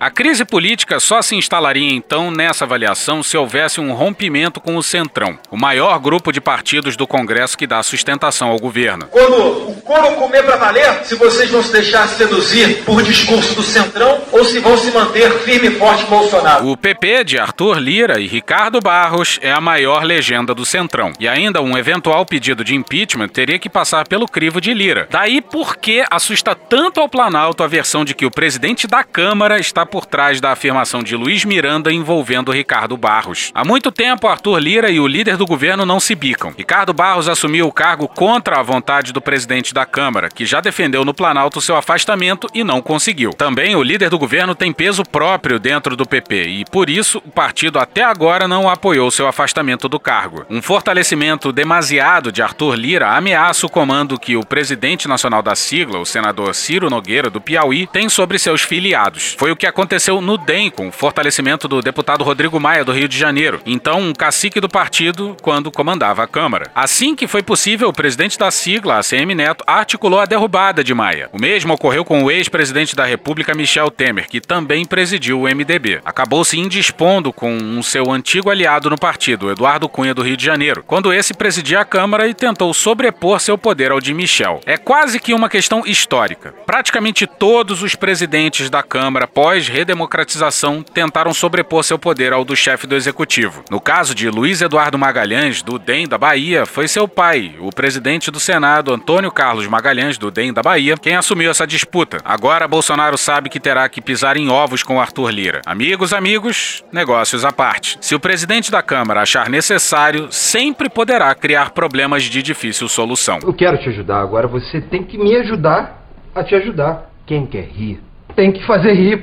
A 0.01 0.11
crise 0.11 0.45
política 0.45 1.01
só 1.01 1.21
se 1.21 1.35
instalaria 1.35 1.93
então 1.93 2.31
nessa 2.31 2.65
avaliação 2.65 3.21
se 3.21 3.37
houvesse 3.37 3.81
um 3.81 3.93
rompimento 3.93 4.61
com 4.61 4.77
o 4.77 4.83
Centrão, 4.83 5.37
o 5.51 5.57
maior 5.57 5.99
grupo 5.99 6.31
de 6.31 6.41
partidos 6.41 6.97
do 6.97 7.05
Congresso 7.05 7.59
que 7.59 7.67
dá 7.67 7.83
sustentação 7.83 8.49
ao 8.49 8.61
governo. 8.61 9.09
Quando 9.09 9.71
o 9.71 9.75
couro 9.81 10.13
comer 10.13 10.45
para 10.45 10.57
valer, 10.57 11.05
se 11.05 11.17
vocês 11.17 11.51
vão 11.51 11.65
se 11.65 11.73
deixar 11.73 12.07
seduzir 12.07 12.85
por 12.85 13.03
discurso 13.03 13.57
do 13.57 13.63
Centrão 13.63 14.23
ou 14.31 14.45
se 14.45 14.61
vão 14.61 14.77
se 14.77 14.93
manter 14.93 15.33
firme 15.41 15.67
e 15.67 15.71
forte 15.73 16.05
Bolsonaro. 16.05 16.69
O 16.69 16.77
PP 16.77 17.25
de 17.25 17.39
Arthur 17.39 17.79
Lira 17.79 18.21
e 18.21 18.29
Ricardo 18.29 18.81
Barros 18.81 19.41
é 19.43 19.51
a 19.51 19.61
maior 19.61 20.05
legenda 20.05 20.55
do 20.55 20.65
Centrão. 20.65 21.13
E 21.19 21.27
ainda 21.27 21.61
um 21.61 21.77
eventual 21.77 22.25
pedido 22.25 22.63
de 22.63 22.77
impeachment 22.77 23.29
teria 23.31 23.59
que 23.59 23.69
passar 23.69 24.07
pelo 24.07 24.29
crivo 24.29 24.61
de 24.61 24.73
Lira. 24.73 25.09
Daí 25.11 25.41
por 25.41 25.77
que 25.77 26.05
assusta 26.09 26.55
tanto 26.55 27.01
ao 27.01 27.09
Planalto 27.09 27.65
a 27.65 27.67
versão 27.67 28.05
de 28.05 28.15
que 28.15 28.25
o 28.25 28.31
presidente 28.31 28.87
da 28.87 29.03
Câmara 29.03 29.59
está 29.59 29.88
por 29.89 30.07
trás 30.07 30.41
da 30.41 30.53
afirmação 30.53 31.03
de 31.03 31.17
Luiz 31.17 31.45
Miranda 31.45 31.93
envolvendo 31.93 32.53
Ricardo 32.53 32.97
Barros. 32.97 33.51
Há 33.55 33.65
muito 33.65 33.91
tempo, 33.91 34.29
Arthur 34.29 34.59
Lira 34.59 34.91
e 34.91 35.01
o 35.01 35.07
líder 35.07 35.37
do 35.37 35.47
governo 35.47 35.85
não 35.85 35.99
se 35.99 36.15
bicam. 36.15 36.55
Ricardo 36.57 36.93
Barros 36.93 37.29
assumiu 37.29 37.67
o 37.67 37.73
cargo 37.73 38.07
contra 38.07 38.61
a 38.61 38.63
vontade 38.63 39.13
do 39.13 39.21
presidente 39.21 39.75
da 39.75 39.85
Câmara, 39.85 40.29
que 40.29 40.47
já 40.47 40.61
defendeu 40.61 41.05
no 41.05 41.15
Planalto 41.15 41.61
seu 41.61 41.77
afastamento 41.77 42.47
e 42.55 42.63
não 42.63 42.81
conseguiu. 42.81 43.31
Também 43.31 43.75
o 43.75 43.83
líder 43.83 44.11
do 44.11 44.19
governo 44.19 44.55
tem 44.55 44.73
peso 44.73 45.03
próprio 45.03 45.59
dentro 45.59 45.97
do 45.97 46.07
PP 46.07 46.45
e, 46.45 46.65
por 46.65 46.89
isso, 46.89 47.19
o 47.27 47.31
partido 47.31 47.79
até 47.79 48.05
agora 48.05 48.47
não 48.47 48.69
apoiou 48.69 49.11
seu 49.11 49.27
afastamento 49.27 49.89
do 49.89 49.99
cargo. 49.99 50.47
Um 50.49 50.63
fortalecimento 50.63 51.53
demasiado 51.53 52.31
de 52.31 52.43
Arthur 52.43 52.75
Lira 52.75 53.17
ameaça 53.17 53.67
o 53.67 53.71
comando 53.71 54.19
que 54.19 54.37
o 54.37 54.45
presidente 54.45 55.09
nacional 55.09 55.43
da 55.43 55.57
sigla, 55.57 55.99
o 55.99 56.07
senador 56.07 56.55
Ciro 56.55 56.91
Nogueira, 56.91 57.31
do 57.31 57.41
Piauí, 57.41 57.87
tem 57.87 58.09
sobre 58.09 58.39
seus 58.39 58.63
filiados. 58.63 59.35
Foi 59.39 59.51
o 59.51 59.57
que 59.57 59.67
aconteceu 59.67 59.78
no 60.21 60.37
DEM, 60.37 60.71
com 60.71 60.89
o 60.89 60.93
fortalecimento 60.93 61.69
do 61.69 61.81
deputado 61.81 62.25
Rodrigo 62.25 62.59
Maia, 62.59 62.85
do 62.85 62.91
Rio 62.91 63.07
de 63.07 63.17
Janeiro, 63.17 63.61
então 63.65 64.01
um 64.01 64.13
cacique 64.13 64.61
do 64.61 64.69
partido 64.69 65.37
quando 65.41 65.71
comandava 65.71 66.25
a 66.25 66.27
Câmara. 66.27 66.69
Assim 66.75 67.15
que 67.15 67.29
foi 67.29 67.45
possível, 67.45 67.89
o 67.89 67.93
presidente 67.93 68.37
da 68.37 68.51
sigla, 68.51 68.99
ACM 68.99 69.37
Neto, 69.37 69.63
articulou 69.65 70.19
a 70.19 70.27
derrubada 70.27 70.83
de 70.83 70.93
Maia. 70.93 71.31
O 71.33 71.41
mesmo 71.41 71.73
ocorreu 71.73 72.05
com 72.05 72.25
o 72.25 72.31
ex-presidente 72.31 72.97
da 72.97 73.05
República, 73.05 73.55
Michel 73.55 73.89
Temer, 73.89 74.29
que 74.29 74.41
também 74.41 74.85
presidiu 74.85 75.43
o 75.43 75.45
MDB. 75.45 76.01
Acabou 76.05 76.45
se 76.45 76.59
indispondo 76.59 77.33
com 77.33 77.57
um 77.57 77.81
seu 77.81 78.11
antigo 78.11 78.51
aliado 78.51 78.91
no 78.91 78.99
partido, 78.99 79.49
Eduardo 79.49 79.89
Cunha, 79.89 80.13
do 80.13 80.23
Rio 80.23 80.37
de 80.37 80.45
Janeiro, 80.45 80.83
quando 80.85 81.13
esse 81.13 81.33
presidia 81.33 81.81
a 81.81 81.85
Câmara 81.85 82.27
e 82.27 82.35
tentou 82.35 82.75
sobrepor 82.75 83.39
seu 83.39 83.57
poder 83.57 83.93
ao 83.93 84.01
de 84.01 84.13
Michel. 84.13 84.61
É 84.67 84.77
quase 84.77 85.21
que 85.21 85.33
uma 85.33 85.49
questão 85.49 85.85
histórica. 85.87 86.53
Praticamente 86.67 87.29
todos 87.29 87.81
os 87.81 87.95
presidentes 87.95 88.69
da 88.69 88.83
Câmara 88.83 89.29
pós 89.29 89.68
redemocratização 89.69 90.83
tentaram 90.83 91.33
sobrepor 91.33 91.85
seu 91.85 91.99
poder 91.99 92.33
ao 92.33 92.45
do 92.45 92.57
chefe 92.57 92.87
do 92.87 92.97
executivo. 92.97 93.63
No 93.71 93.81
caso 93.81 94.15
de 94.15 94.29
Luiz 94.29 94.61
Eduardo 94.61 94.99
Magalhães, 94.99 95.63
do 95.63 95.79
DEM 95.79 96.09
da 96.09 96.19
Bahia, 96.19 96.67
foi 96.67 96.89
seu 96.89 97.07
pai, 97.07 97.55
o 97.61 97.71
presidente 97.71 98.31
do 98.31 98.41
Senado, 98.41 98.93
Antônio 98.93 99.31
Carlos 99.31 99.67
Magalhães, 99.67 100.19
do 100.19 100.31
DEM 100.31 100.53
da 100.53 100.63
Bahia, 100.63 100.97
quem 100.97 101.15
assumiu 101.15 101.51
essa 101.51 101.67
disputa. 101.67 102.19
Agora 102.25 102.67
Bolsonaro 102.67 103.19
sabe 103.19 103.49
que 103.49 103.61
terá 103.61 103.89
que 103.89 104.01
pisar 104.01 104.37
em 104.37 104.49
ovos 104.49 104.83
com 104.83 105.01
Arthur 105.01 105.31
Lira. 105.31 105.61
Amigos, 105.67 106.13
amigos, 106.13 106.85
negócios 106.93 107.45
à 107.45 107.53
parte. 107.53 107.99
Se 108.01 108.15
o 108.15 108.21
presidente 108.21 108.71
da 108.71 108.83
Câmara 108.83 109.23
achar 109.23 109.49
necessário, 109.49 110.29
sempre 110.31 110.89
poderá 110.89 111.35
criar 111.35 111.71
problemas 111.71 112.25
de 112.25 112.43
difícil 112.43 112.89
solução. 112.89 113.39
Eu 113.43 113.55
quero 113.55 113.79
te 113.79 113.89
ajudar, 113.89 114.21
agora 114.21 114.47
você 114.47 114.81
tem 114.81 115.03
que 115.03 115.19
me 115.19 115.37
ajudar 115.37 116.03
a 116.35 116.43
te 116.43 116.55
ajudar. 116.55 117.11
Quem 117.27 117.47
quer 117.47 117.65
rir, 117.65 118.01
tem 118.35 118.53
que 118.53 118.67
fazer 118.67 118.95
rir. 118.95 119.23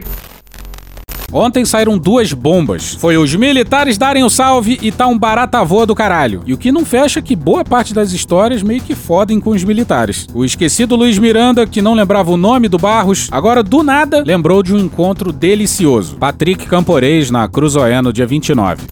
Ontem 1.32 1.66
saíram 1.66 1.98
duas 1.98 2.32
bombas. 2.32 2.94
Foi 2.94 3.18
os 3.18 3.36
militares 3.36 3.98
darem 3.98 4.24
o 4.24 4.30
salve 4.30 4.80
e 4.82 4.92
tá 4.92 5.08
um 5.08 5.18
barata 5.18 5.64
voa 5.64 5.86
do 5.86 5.96
caralho. 5.96 6.42
E 6.46 6.54
o 6.54 6.58
que 6.58 6.72
não 6.72 6.86
fecha 6.86 7.20
é 7.20 7.22
que 7.22 7.36
boa 7.36 7.64
parte 7.64 7.94
das 7.94 8.12
histórias 8.12 8.64
meio 8.64 8.82
que 8.82 8.96
fodem 8.96 9.40
com 9.40 9.50
os 9.50 9.64
militares. 9.64 10.28
O 10.34 10.46
esquecido 10.46 10.96
Luiz 10.96 11.18
Miranda, 11.18 11.66
que 11.68 11.82
não 11.82 11.94
lembrava 11.94 12.32
o 12.32 12.38
nome 12.38 12.68
do 12.68 12.78
Barros, 12.78 13.28
agora 13.32 13.62
do 13.62 13.84
nada 13.84 14.24
lembrou 14.26 14.64
de 14.64 14.74
um 14.74 14.80
encontro 14.80 15.32
delicioso. 15.32 16.16
Patrick 16.18 16.66
Camporês 16.66 17.30
na 17.30 17.48
Cruzoé 17.48 18.02
no 18.02 18.14
dia 18.14 18.26
29. 18.26 18.84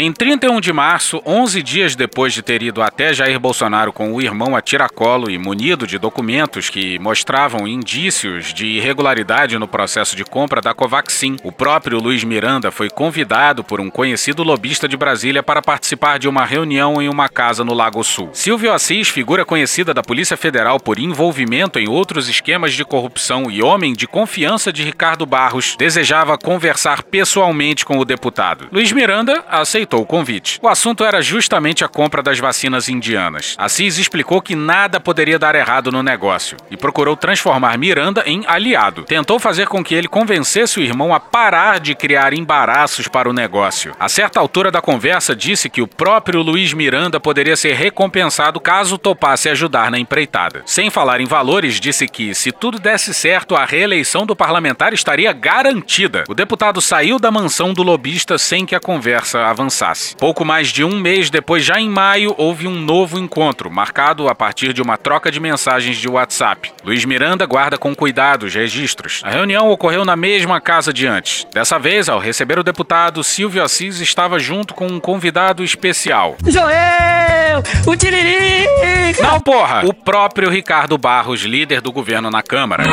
Em 0.00 0.12
31 0.12 0.60
de 0.60 0.72
março, 0.72 1.20
11 1.26 1.60
dias 1.60 1.96
depois 1.96 2.32
de 2.32 2.40
ter 2.40 2.62
ido 2.62 2.80
até 2.80 3.12
Jair 3.12 3.40
Bolsonaro 3.40 3.92
com 3.92 4.14
o 4.14 4.22
irmão 4.22 4.54
a 4.54 4.62
tiracolo 4.62 5.28
e 5.28 5.36
munido 5.36 5.88
de 5.88 5.98
documentos 5.98 6.70
que 6.70 7.00
mostravam 7.00 7.66
indícios 7.66 8.54
de 8.54 8.64
irregularidade 8.64 9.58
no 9.58 9.66
processo 9.66 10.14
de 10.14 10.24
compra 10.24 10.60
da 10.60 10.72
Covaxin, 10.72 11.34
o 11.42 11.50
próprio 11.50 11.98
Luiz 11.98 12.22
Miranda 12.22 12.70
foi 12.70 12.88
convidado 12.88 13.64
por 13.64 13.80
um 13.80 13.90
conhecido 13.90 14.44
lobista 14.44 14.86
de 14.86 14.96
Brasília 14.96 15.42
para 15.42 15.60
participar 15.60 16.20
de 16.20 16.28
uma 16.28 16.44
reunião 16.44 17.02
em 17.02 17.08
uma 17.08 17.28
casa 17.28 17.64
no 17.64 17.74
Lago 17.74 18.04
Sul. 18.04 18.30
Silvio 18.32 18.72
Assis, 18.72 19.08
figura 19.08 19.44
conhecida 19.44 19.92
da 19.92 20.00
Polícia 20.00 20.36
Federal 20.36 20.78
por 20.78 21.00
envolvimento 21.00 21.76
em 21.76 21.88
outros 21.88 22.28
esquemas 22.28 22.72
de 22.72 22.84
corrupção 22.84 23.50
e 23.50 23.64
homem 23.64 23.94
de 23.94 24.06
confiança 24.06 24.72
de 24.72 24.84
Ricardo 24.84 25.26
Barros, 25.26 25.74
desejava 25.76 26.38
conversar 26.38 27.02
pessoalmente 27.02 27.84
com 27.84 27.98
o 27.98 28.04
deputado. 28.04 28.68
Luiz 28.70 28.92
Miranda 28.92 29.44
aceitou 29.48 29.87
aceitou 29.88 30.02
o 30.02 30.06
convite. 30.06 30.58
O 30.62 30.68
assunto 30.68 31.02
era 31.02 31.22
justamente 31.22 31.84
a 31.84 31.88
compra 31.88 32.22
das 32.22 32.38
vacinas 32.38 32.88
indianas. 32.88 33.54
Assis 33.58 33.98
explicou 33.98 34.42
que 34.42 34.54
nada 34.54 35.00
poderia 35.00 35.38
dar 35.38 35.54
errado 35.54 35.90
no 35.90 36.02
negócio 36.02 36.56
e 36.70 36.76
procurou 36.76 37.16
transformar 37.16 37.78
Miranda 37.78 38.22
em 38.26 38.44
aliado. 38.46 39.04
Tentou 39.04 39.38
fazer 39.38 39.66
com 39.66 39.82
que 39.82 39.94
ele 39.94 40.06
convencesse 40.06 40.78
o 40.78 40.82
irmão 40.82 41.14
a 41.14 41.18
parar 41.18 41.80
de 41.80 41.94
criar 41.94 42.34
embaraços 42.34 43.08
para 43.08 43.28
o 43.28 43.32
negócio. 43.32 43.94
A 43.98 44.08
certa 44.08 44.38
altura 44.38 44.70
da 44.70 44.82
conversa, 44.82 45.34
disse 45.34 45.70
que 45.70 45.80
o 45.80 45.86
próprio 45.86 46.42
Luiz 46.42 46.72
Miranda 46.72 47.18
poderia 47.20 47.56
ser 47.56 47.72
recompensado 47.74 48.60
caso 48.60 48.98
topasse 48.98 49.48
ajudar 49.48 49.90
na 49.90 49.98
empreitada. 49.98 50.62
Sem 50.66 50.90
falar 50.90 51.20
em 51.20 51.26
valores, 51.26 51.80
disse 51.80 52.08
que, 52.08 52.34
se 52.34 52.50
tudo 52.52 52.78
desse 52.78 53.14
certo, 53.14 53.54
a 53.54 53.64
reeleição 53.64 54.26
do 54.26 54.36
parlamentar 54.36 54.92
estaria 54.92 55.32
garantida. 55.32 56.24
O 56.28 56.34
deputado 56.34 56.80
saiu 56.80 57.18
da 57.18 57.30
mansão 57.30 57.72
do 57.72 57.82
lobista 57.82 58.36
sem 58.36 58.66
que 58.66 58.74
a 58.74 58.80
conversa 58.80 59.46
avançasse. 59.46 59.77
Pouco 60.18 60.44
mais 60.44 60.68
de 60.68 60.84
um 60.84 60.98
mês 60.98 61.30
depois, 61.30 61.64
já 61.64 61.80
em 61.80 61.88
maio, 61.88 62.34
houve 62.36 62.66
um 62.66 62.74
novo 62.74 63.18
encontro, 63.18 63.70
marcado 63.70 64.28
a 64.28 64.34
partir 64.34 64.72
de 64.72 64.82
uma 64.82 64.96
troca 64.96 65.30
de 65.30 65.38
mensagens 65.38 65.96
de 65.96 66.08
WhatsApp. 66.08 66.72
Luiz 66.84 67.04
Miranda 67.04 67.46
guarda 67.46 67.78
com 67.78 67.94
cuidado 67.94 68.44
os 68.44 68.54
registros. 68.54 69.22
A 69.24 69.30
reunião 69.30 69.70
ocorreu 69.70 70.04
na 70.04 70.16
mesma 70.16 70.60
casa 70.60 70.92
de 70.92 71.06
antes. 71.06 71.46
Dessa 71.52 71.78
vez, 71.78 72.08
ao 72.08 72.18
receber 72.18 72.58
o 72.58 72.64
deputado, 72.64 73.22
Silvio 73.22 73.62
Assis 73.62 74.00
estava 74.00 74.38
junto 74.38 74.74
com 74.74 74.86
um 74.86 74.98
convidado 74.98 75.62
especial. 75.62 76.36
Joel! 76.46 77.62
O 77.86 77.96
Tiririca! 77.96 79.22
Não, 79.22 79.40
porra! 79.40 79.84
O 79.84 79.92
próprio 79.92 80.50
Ricardo 80.50 80.98
Barros, 80.98 81.42
líder 81.42 81.80
do 81.80 81.92
governo 81.92 82.30
na 82.30 82.42
Câmara. 82.42 82.84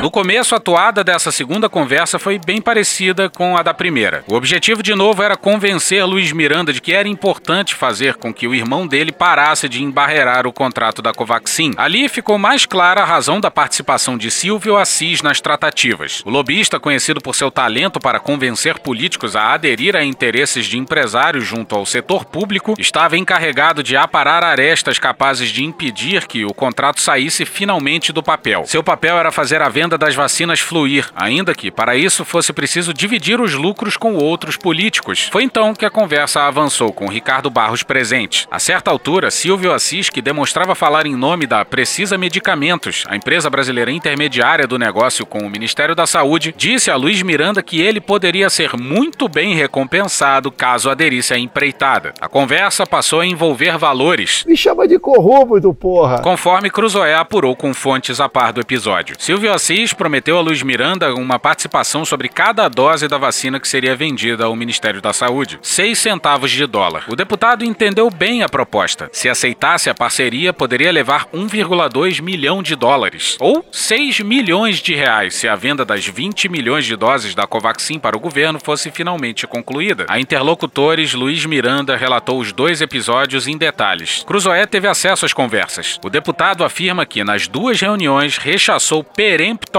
No 0.00 0.10
começo, 0.10 0.54
a 0.54 0.58
toada 0.58 1.04
dessa 1.04 1.30
segunda 1.30 1.68
conversa 1.68 2.18
foi 2.18 2.38
bem 2.38 2.58
parecida 2.58 3.28
com 3.28 3.54
a 3.54 3.62
da 3.62 3.74
primeira. 3.74 4.24
O 4.26 4.34
objetivo, 4.34 4.82
de 4.82 4.94
novo, 4.94 5.22
era 5.22 5.36
convencer 5.36 6.02
Luiz 6.06 6.32
Miranda 6.32 6.72
de 6.72 6.80
que 6.80 6.94
era 6.94 7.06
importante 7.06 7.74
fazer 7.74 8.14
com 8.14 8.32
que 8.32 8.46
o 8.46 8.54
irmão 8.54 8.86
dele 8.86 9.12
parasse 9.12 9.68
de 9.68 9.82
embarrear 9.82 10.46
o 10.46 10.52
contrato 10.54 11.02
da 11.02 11.12
Covaxin. 11.12 11.72
Ali 11.76 12.08
ficou 12.08 12.38
mais 12.38 12.64
clara 12.64 13.02
a 13.02 13.04
razão 13.04 13.38
da 13.38 13.50
participação 13.50 14.16
de 14.16 14.30
Silvio 14.30 14.78
Assis 14.78 15.20
nas 15.20 15.38
tratativas. 15.38 16.22
O 16.24 16.30
lobista, 16.30 16.80
conhecido 16.80 17.20
por 17.20 17.34
seu 17.34 17.50
talento 17.50 18.00
para 18.00 18.18
convencer 18.18 18.78
políticos 18.78 19.36
a 19.36 19.52
aderir 19.52 19.94
a 19.94 20.02
interesses 20.02 20.64
de 20.64 20.78
empresários 20.78 21.44
junto 21.44 21.76
ao 21.76 21.84
setor 21.84 22.24
público, 22.24 22.74
estava 22.78 23.18
encarregado 23.18 23.82
de 23.82 23.98
aparar 23.98 24.44
arestas 24.44 24.98
capazes 24.98 25.50
de 25.50 25.62
impedir 25.62 26.26
que 26.26 26.42
o 26.46 26.54
contrato 26.54 27.02
saísse 27.02 27.44
finalmente 27.44 28.14
do 28.14 28.22
papel. 28.22 28.64
Seu 28.64 28.82
papel 28.82 29.18
era 29.18 29.30
fazer 29.30 29.60
a 29.60 29.68
venda 29.68 29.89
venda 29.90 29.98
das 29.98 30.14
vacinas 30.14 30.60
fluir, 30.60 31.10
ainda 31.16 31.52
que, 31.52 31.70
para 31.70 31.96
isso, 31.96 32.24
fosse 32.24 32.52
preciso 32.52 32.94
dividir 32.94 33.40
os 33.40 33.54
lucros 33.54 33.96
com 33.96 34.14
outros 34.14 34.56
políticos. 34.56 35.28
Foi 35.32 35.42
então 35.42 35.74
que 35.74 35.84
a 35.84 35.90
conversa 35.90 36.42
avançou 36.42 36.92
com 36.92 37.08
Ricardo 37.08 37.50
Barros 37.50 37.82
presente. 37.82 38.46
A 38.50 38.60
certa 38.60 38.90
altura, 38.90 39.30
Silvio 39.30 39.72
Assis, 39.72 40.08
que 40.08 40.22
demonstrava 40.22 40.76
falar 40.76 41.06
em 41.06 41.16
nome 41.16 41.46
da 41.46 41.64
Precisa 41.64 42.16
Medicamentos, 42.16 43.04
a 43.08 43.16
empresa 43.16 43.50
brasileira 43.50 43.90
intermediária 43.90 44.66
do 44.66 44.78
negócio 44.78 45.26
com 45.26 45.40
o 45.40 45.50
Ministério 45.50 45.94
da 45.94 46.06
Saúde, 46.06 46.54
disse 46.56 46.90
a 46.90 46.94
Luiz 46.94 47.20
Miranda 47.22 47.62
que 47.62 47.80
ele 47.80 48.00
poderia 48.00 48.48
ser 48.48 48.76
muito 48.76 49.28
bem 49.28 49.54
recompensado 49.54 50.52
caso 50.52 50.88
aderisse 50.88 51.34
à 51.34 51.38
empreitada. 51.38 52.14
A 52.20 52.28
conversa 52.28 52.86
passou 52.86 53.20
a 53.20 53.26
envolver 53.26 53.76
valores. 53.76 54.44
Me 54.46 54.56
chama 54.56 54.86
de 54.86 54.98
corrupto, 55.00 55.74
porra. 55.74 56.20
Conforme 56.20 56.70
Cruzoé 56.70 57.16
apurou 57.16 57.56
com 57.56 57.74
fontes 57.74 58.20
a 58.20 58.28
par 58.28 58.52
do 58.52 58.60
episódio. 58.60 59.16
Silvio 59.18 59.52
Assis 59.52 59.79
prometeu 59.88 60.36
a 60.36 60.40
Luiz 60.40 60.62
Miranda 60.62 61.14
uma 61.14 61.38
participação 61.38 62.04
sobre 62.04 62.28
cada 62.28 62.68
dose 62.68 63.08
da 63.08 63.16
vacina 63.16 63.58
que 63.58 63.66
seria 63.66 63.96
vendida 63.96 64.44
ao 64.44 64.54
Ministério 64.54 65.00
da 65.00 65.12
Saúde. 65.12 65.58
6 65.62 65.98
centavos 65.98 66.50
de 66.50 66.66
dólar. 66.66 67.04
O 67.08 67.16
deputado 67.16 67.64
entendeu 67.64 68.10
bem 68.10 68.42
a 68.42 68.48
proposta. 68.48 69.08
Se 69.12 69.28
aceitasse 69.28 69.88
a 69.88 69.94
parceria, 69.94 70.52
poderia 70.52 70.92
levar 70.92 71.26
1,2 71.32 72.20
milhão 72.20 72.62
de 72.62 72.76
dólares. 72.76 73.36
Ou 73.40 73.64
6 73.72 74.20
milhões 74.20 74.78
de 74.78 74.94
reais 74.94 75.34
se 75.34 75.48
a 75.48 75.56
venda 75.56 75.84
das 75.84 76.06
20 76.06 76.48
milhões 76.48 76.84
de 76.84 76.96
doses 76.96 77.34
da 77.34 77.46
Covaxin 77.46 77.98
para 77.98 78.16
o 78.16 78.20
governo 78.20 78.60
fosse 78.60 78.90
finalmente 78.90 79.46
concluída. 79.46 80.04
A 80.08 80.20
interlocutores, 80.20 81.14
Luiz 81.14 81.46
Miranda 81.46 81.96
relatou 81.96 82.38
os 82.38 82.52
dois 82.52 82.80
episódios 82.82 83.48
em 83.48 83.56
detalhes. 83.56 84.22
Cruzoé 84.26 84.66
teve 84.66 84.86
acesso 84.86 85.24
às 85.24 85.32
conversas. 85.32 85.98
O 86.04 86.10
deputado 86.10 86.64
afirma 86.64 87.06
que, 87.06 87.24
nas 87.24 87.48
duas 87.48 87.80
reuniões, 87.80 88.36
rechaçou 88.36 89.02
peremptoriamente 89.02 89.69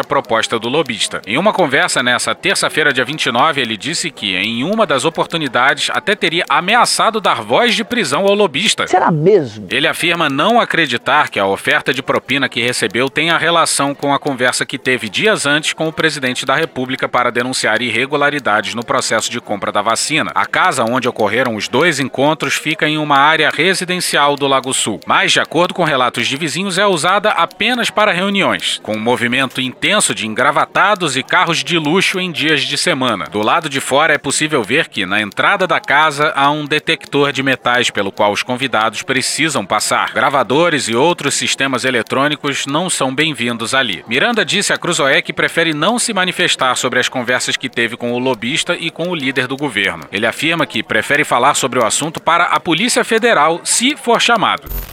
a 0.00 0.04
proposta 0.04 0.58
do 0.58 0.68
lobista. 0.68 1.20
Em 1.26 1.36
uma 1.36 1.52
conversa 1.52 2.02
nessa 2.02 2.34
terça-feira, 2.34 2.92
dia 2.92 3.04
29, 3.04 3.60
ele 3.60 3.76
disse 3.76 4.10
que, 4.10 4.36
em 4.36 4.62
uma 4.62 4.86
das 4.86 5.04
oportunidades, 5.04 5.90
até 5.90 6.14
teria 6.14 6.44
ameaçado 6.48 7.20
dar 7.20 7.42
voz 7.42 7.74
de 7.74 7.82
prisão 7.82 8.26
ao 8.26 8.34
lobista. 8.34 8.86
Será 8.86 9.10
mesmo? 9.10 9.66
Ele 9.70 9.88
afirma 9.88 10.28
não 10.28 10.60
acreditar 10.60 11.28
que 11.28 11.40
a 11.40 11.46
oferta 11.46 11.92
de 11.92 12.02
propina 12.02 12.48
que 12.48 12.62
recebeu 12.62 13.10
tenha 13.10 13.36
relação 13.36 13.94
com 13.94 14.14
a 14.14 14.18
conversa 14.18 14.64
que 14.64 14.78
teve 14.78 15.08
dias 15.08 15.46
antes 15.46 15.72
com 15.72 15.88
o 15.88 15.92
presidente 15.92 16.46
da 16.46 16.54
República 16.54 17.08
para 17.08 17.30
denunciar 17.30 17.82
irregularidades 17.82 18.74
no 18.74 18.84
processo 18.84 19.30
de 19.30 19.40
compra 19.40 19.72
da 19.72 19.82
vacina. 19.82 20.30
A 20.34 20.46
casa 20.46 20.84
onde 20.84 21.08
ocorreram 21.08 21.56
os 21.56 21.66
dois 21.66 21.98
encontros 21.98 22.54
fica 22.54 22.88
em 22.88 22.98
uma 22.98 23.18
área 23.18 23.50
residencial 23.50 24.36
do 24.36 24.46
Lago 24.46 24.72
Sul, 24.72 25.00
mas, 25.06 25.32
de 25.32 25.40
acordo 25.40 25.74
com 25.74 25.82
relatos 25.82 26.26
de 26.28 26.36
vizinhos, 26.36 26.78
é 26.78 26.86
usada 26.86 27.30
apenas 27.30 27.90
para 27.90 28.12
reuniões, 28.12 28.80
com 28.82 28.94
um 28.94 29.00
movimento 29.00 29.23
intenso 29.60 30.14
de 30.14 30.26
engravatados 30.26 31.16
e 31.16 31.22
carros 31.22 31.62
de 31.62 31.78
luxo 31.78 32.18
em 32.18 32.30
dias 32.30 32.62
de 32.62 32.76
semana. 32.76 33.26
Do 33.26 33.42
lado 33.42 33.68
de 33.68 33.80
fora 33.80 34.14
é 34.14 34.18
possível 34.18 34.62
ver 34.62 34.88
que, 34.88 35.06
na 35.06 35.20
entrada 35.20 35.66
da 35.66 35.80
casa, 35.80 36.32
há 36.34 36.50
um 36.50 36.64
detector 36.64 37.32
de 37.32 37.42
metais 37.42 37.90
pelo 37.90 38.12
qual 38.12 38.32
os 38.32 38.42
convidados 38.42 39.02
precisam 39.02 39.64
passar. 39.64 40.12
Gravadores 40.12 40.88
e 40.88 40.94
outros 40.94 41.34
sistemas 41.34 41.84
eletrônicos 41.84 42.66
não 42.66 42.90
são 42.90 43.14
bem-vindos 43.14 43.74
ali. 43.74 44.04
Miranda 44.08 44.44
disse 44.44 44.72
a 44.72 44.78
Cruzoé 44.78 45.22
que 45.22 45.32
prefere 45.32 45.72
não 45.72 45.98
se 45.98 46.12
manifestar 46.12 46.76
sobre 46.76 46.98
as 46.98 47.08
conversas 47.08 47.56
que 47.56 47.68
teve 47.68 47.96
com 47.96 48.12
o 48.12 48.18
lobista 48.18 48.76
e 48.76 48.90
com 48.90 49.08
o 49.08 49.14
líder 49.14 49.46
do 49.46 49.56
governo. 49.56 50.04
Ele 50.12 50.26
afirma 50.26 50.66
que 50.66 50.82
prefere 50.82 51.24
falar 51.24 51.54
sobre 51.54 51.78
o 51.78 51.86
assunto 51.86 52.20
para 52.20 52.44
a 52.44 52.60
Polícia 52.60 53.04
Federal, 53.04 53.60
se 53.64 53.96
for 53.96 54.20
chamado. 54.20 54.83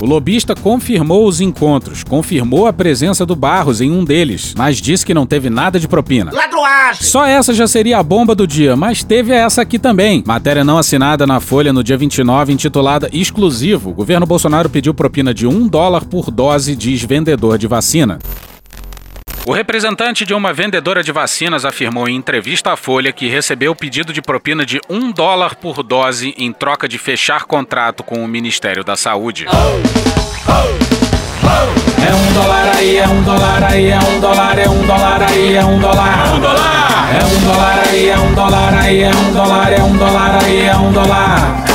O 0.00 0.06
lobista 0.06 0.54
confirmou 0.54 1.26
os 1.26 1.40
encontros, 1.40 2.02
confirmou 2.02 2.66
a 2.66 2.72
presença 2.72 3.24
do 3.24 3.36
Barros 3.36 3.80
em 3.80 3.92
um 3.92 4.04
deles, 4.04 4.52
mas 4.56 4.78
disse 4.78 5.06
que 5.06 5.14
não 5.14 5.24
teve 5.24 5.48
nada 5.48 5.78
de 5.78 5.86
propina. 5.86 6.32
Ladroagem! 6.32 7.02
Só 7.02 7.24
essa 7.24 7.54
já 7.54 7.66
seria 7.66 7.98
a 7.98 8.02
bomba 8.02 8.34
do 8.34 8.46
dia, 8.46 8.76
mas 8.76 9.04
teve 9.04 9.32
essa 9.32 9.62
aqui 9.62 9.78
também. 9.78 10.22
Matéria 10.26 10.64
não 10.64 10.78
assinada 10.78 11.26
na 11.26 11.38
Folha 11.38 11.72
no 11.72 11.84
dia 11.84 11.96
29, 11.96 12.52
intitulada 12.52 13.08
Exclusivo. 13.12 13.90
O 13.90 13.94
governo 13.94 14.26
Bolsonaro 14.26 14.68
pediu 14.68 14.92
propina 14.92 15.32
de 15.32 15.46
um 15.46 15.68
dólar 15.68 16.04
por 16.04 16.30
dose, 16.30 16.74
diz 16.74 17.02
vendedor 17.02 17.56
de 17.56 17.68
vacina. 17.68 18.18
O 19.46 19.52
representante 19.52 20.24
de 20.24 20.32
uma 20.32 20.54
vendedora 20.54 21.02
de 21.02 21.12
vacinas 21.12 21.66
afirmou 21.66 22.08
em 22.08 22.16
entrevista 22.16 22.72
à 22.72 22.76
Folha 22.78 23.12
que 23.12 23.28
recebeu 23.28 23.76
pedido 23.76 24.10
de 24.10 24.22
propina 24.22 24.64
de 24.64 24.80
um 24.88 25.12
dólar 25.12 25.54
por 25.56 25.82
dose 25.82 26.34
em 26.38 26.50
troca 26.50 26.88
de 26.88 26.96
fechar 26.96 27.44
contrato 27.44 28.02
com 28.02 28.24
o 28.24 28.28
Ministério 28.28 28.82
da 28.82 28.96
Saúde. 28.96 29.44
É 32.06 32.14
um 32.14 32.32
dólar 32.32 32.76
aí, 32.76 32.96
é 32.96 33.06
um 33.06 33.22
dólar 33.22 33.64
aí, 33.64 33.90
é 33.90 33.98
um 33.98 34.20
dólar, 34.20 34.58
é 34.58 34.68
um 34.68 34.86
dólar 34.86 35.22
aí, 35.22 35.54
é 35.56 35.64
um 35.64 35.78
dólar. 35.78 36.26
É 36.26 36.34
um 36.34 36.40
dólar! 36.40 36.84
É 37.14 37.22
um 37.22 37.40
dólar 37.44 37.84
aí, 37.90 38.08
é 38.08 38.18
um 38.18 38.34
dólar 38.34 38.74
aí, 38.74 39.02
é 39.02 39.10
um 39.10 39.32
dólar, 39.32 39.72
é 39.72 39.82
um 39.82 39.96
dólar 39.96 40.44
aí, 40.44 40.60
é 40.62 40.76
um 40.76 40.90
dólar. 40.90 41.73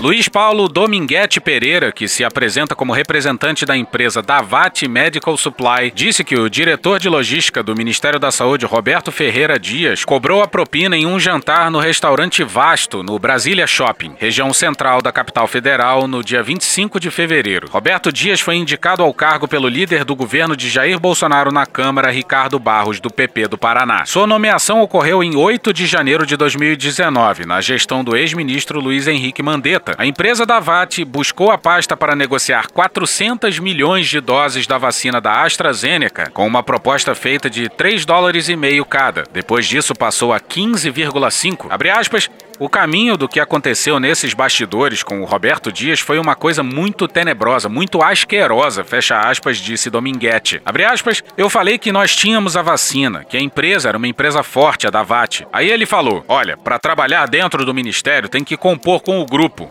Luiz 0.00 0.30
Paulo 0.30 0.66
Dominguete 0.66 1.42
Pereira, 1.42 1.92
que 1.92 2.08
se 2.08 2.24
apresenta 2.24 2.74
como 2.74 2.90
representante 2.90 3.66
da 3.66 3.76
empresa 3.76 4.22
Davat 4.22 4.88
Medical 4.88 5.36
Supply, 5.36 5.92
disse 5.94 6.24
que 6.24 6.36
o 6.36 6.48
diretor 6.48 6.98
de 6.98 7.06
logística 7.06 7.62
do 7.62 7.76
Ministério 7.76 8.18
da 8.18 8.30
Saúde, 8.30 8.64
Roberto 8.64 9.12
Ferreira 9.12 9.58
Dias, 9.58 10.02
cobrou 10.02 10.42
a 10.42 10.48
propina 10.48 10.96
em 10.96 11.04
um 11.04 11.20
jantar 11.20 11.70
no 11.70 11.78
restaurante 11.78 12.42
Vasto, 12.42 13.02
no 13.02 13.18
Brasília 13.18 13.66
Shopping, 13.66 14.14
região 14.16 14.54
central 14.54 15.02
da 15.02 15.12
capital 15.12 15.46
federal, 15.46 16.08
no 16.08 16.24
dia 16.24 16.42
25 16.42 16.98
de 16.98 17.10
fevereiro. 17.10 17.68
Roberto 17.70 18.10
Dias 18.10 18.40
foi 18.40 18.56
indicado 18.56 19.02
ao 19.02 19.12
cargo 19.12 19.46
pelo 19.46 19.68
líder 19.68 20.02
do 20.06 20.16
governo 20.16 20.56
de 20.56 20.70
Jair 20.70 20.98
Bolsonaro 20.98 21.52
na 21.52 21.66
Câmara, 21.66 22.10
Ricardo 22.10 22.58
Barros, 22.58 23.00
do 23.00 23.10
PP 23.10 23.48
do 23.48 23.58
Paraná. 23.58 24.06
Sua 24.06 24.26
nomeação 24.26 24.80
ocorreu 24.80 25.22
em 25.22 25.36
8 25.36 25.74
de 25.74 25.84
janeiro 25.84 26.24
de 26.24 26.38
2019, 26.38 27.44
na 27.44 27.60
gestão 27.60 28.02
do 28.02 28.16
ex-ministro 28.16 28.80
Luiz 28.80 29.06
Henrique 29.06 29.42
Mandetta. 29.42 29.89
A 29.96 30.06
empresa 30.06 30.44
da 30.44 30.60
VAT 30.60 31.04
buscou 31.04 31.50
a 31.50 31.58
pasta 31.58 31.96
para 31.96 32.16
negociar 32.16 32.68
400 32.68 33.58
milhões 33.58 34.08
de 34.08 34.20
doses 34.20 34.66
da 34.66 34.78
vacina 34.78 35.20
da 35.20 35.42
AstraZeneca, 35.44 36.30
com 36.30 36.46
uma 36.46 36.62
proposta 36.62 37.14
feita 37.14 37.48
de 37.48 37.68
3 37.68 38.04
dólares 38.04 38.48
e 38.48 38.56
meio 38.56 38.84
cada. 38.84 39.24
Depois 39.32 39.66
disso 39.66 39.94
passou 39.94 40.32
a 40.32 40.40
15,5. 40.40 41.66
Abre 41.70 41.90
aspas, 41.90 42.30
o 42.60 42.68
caminho 42.68 43.16
do 43.16 43.26
que 43.26 43.40
aconteceu 43.40 43.98
nesses 43.98 44.34
bastidores 44.34 45.02
com 45.02 45.22
o 45.22 45.24
Roberto 45.24 45.72
Dias 45.72 45.98
foi 45.98 46.18
uma 46.18 46.36
coisa 46.36 46.62
muito 46.62 47.08
tenebrosa, 47.08 47.70
muito 47.70 48.02
asquerosa, 48.02 48.84
fecha 48.84 49.18
aspas, 49.18 49.56
disse 49.56 49.88
Dominguete. 49.88 50.60
Abre 50.62 50.84
aspas, 50.84 51.24
eu 51.38 51.48
falei 51.48 51.78
que 51.78 51.90
nós 51.90 52.14
tínhamos 52.14 52.58
a 52.58 52.62
vacina, 52.62 53.24
que 53.24 53.38
a 53.38 53.40
empresa 53.40 53.88
era 53.88 53.96
uma 53.96 54.06
empresa 54.06 54.42
forte, 54.42 54.86
a 54.86 54.90
da 54.90 55.02
VAT. 55.02 55.46
Aí 55.50 55.70
ele 55.70 55.86
falou, 55.86 56.22
olha, 56.28 56.54
para 56.54 56.78
trabalhar 56.78 57.26
dentro 57.26 57.64
do 57.64 57.72
ministério 57.72 58.28
tem 58.28 58.44
que 58.44 58.58
compor 58.58 59.00
com 59.00 59.20
o 59.22 59.26
grupo. 59.26 59.66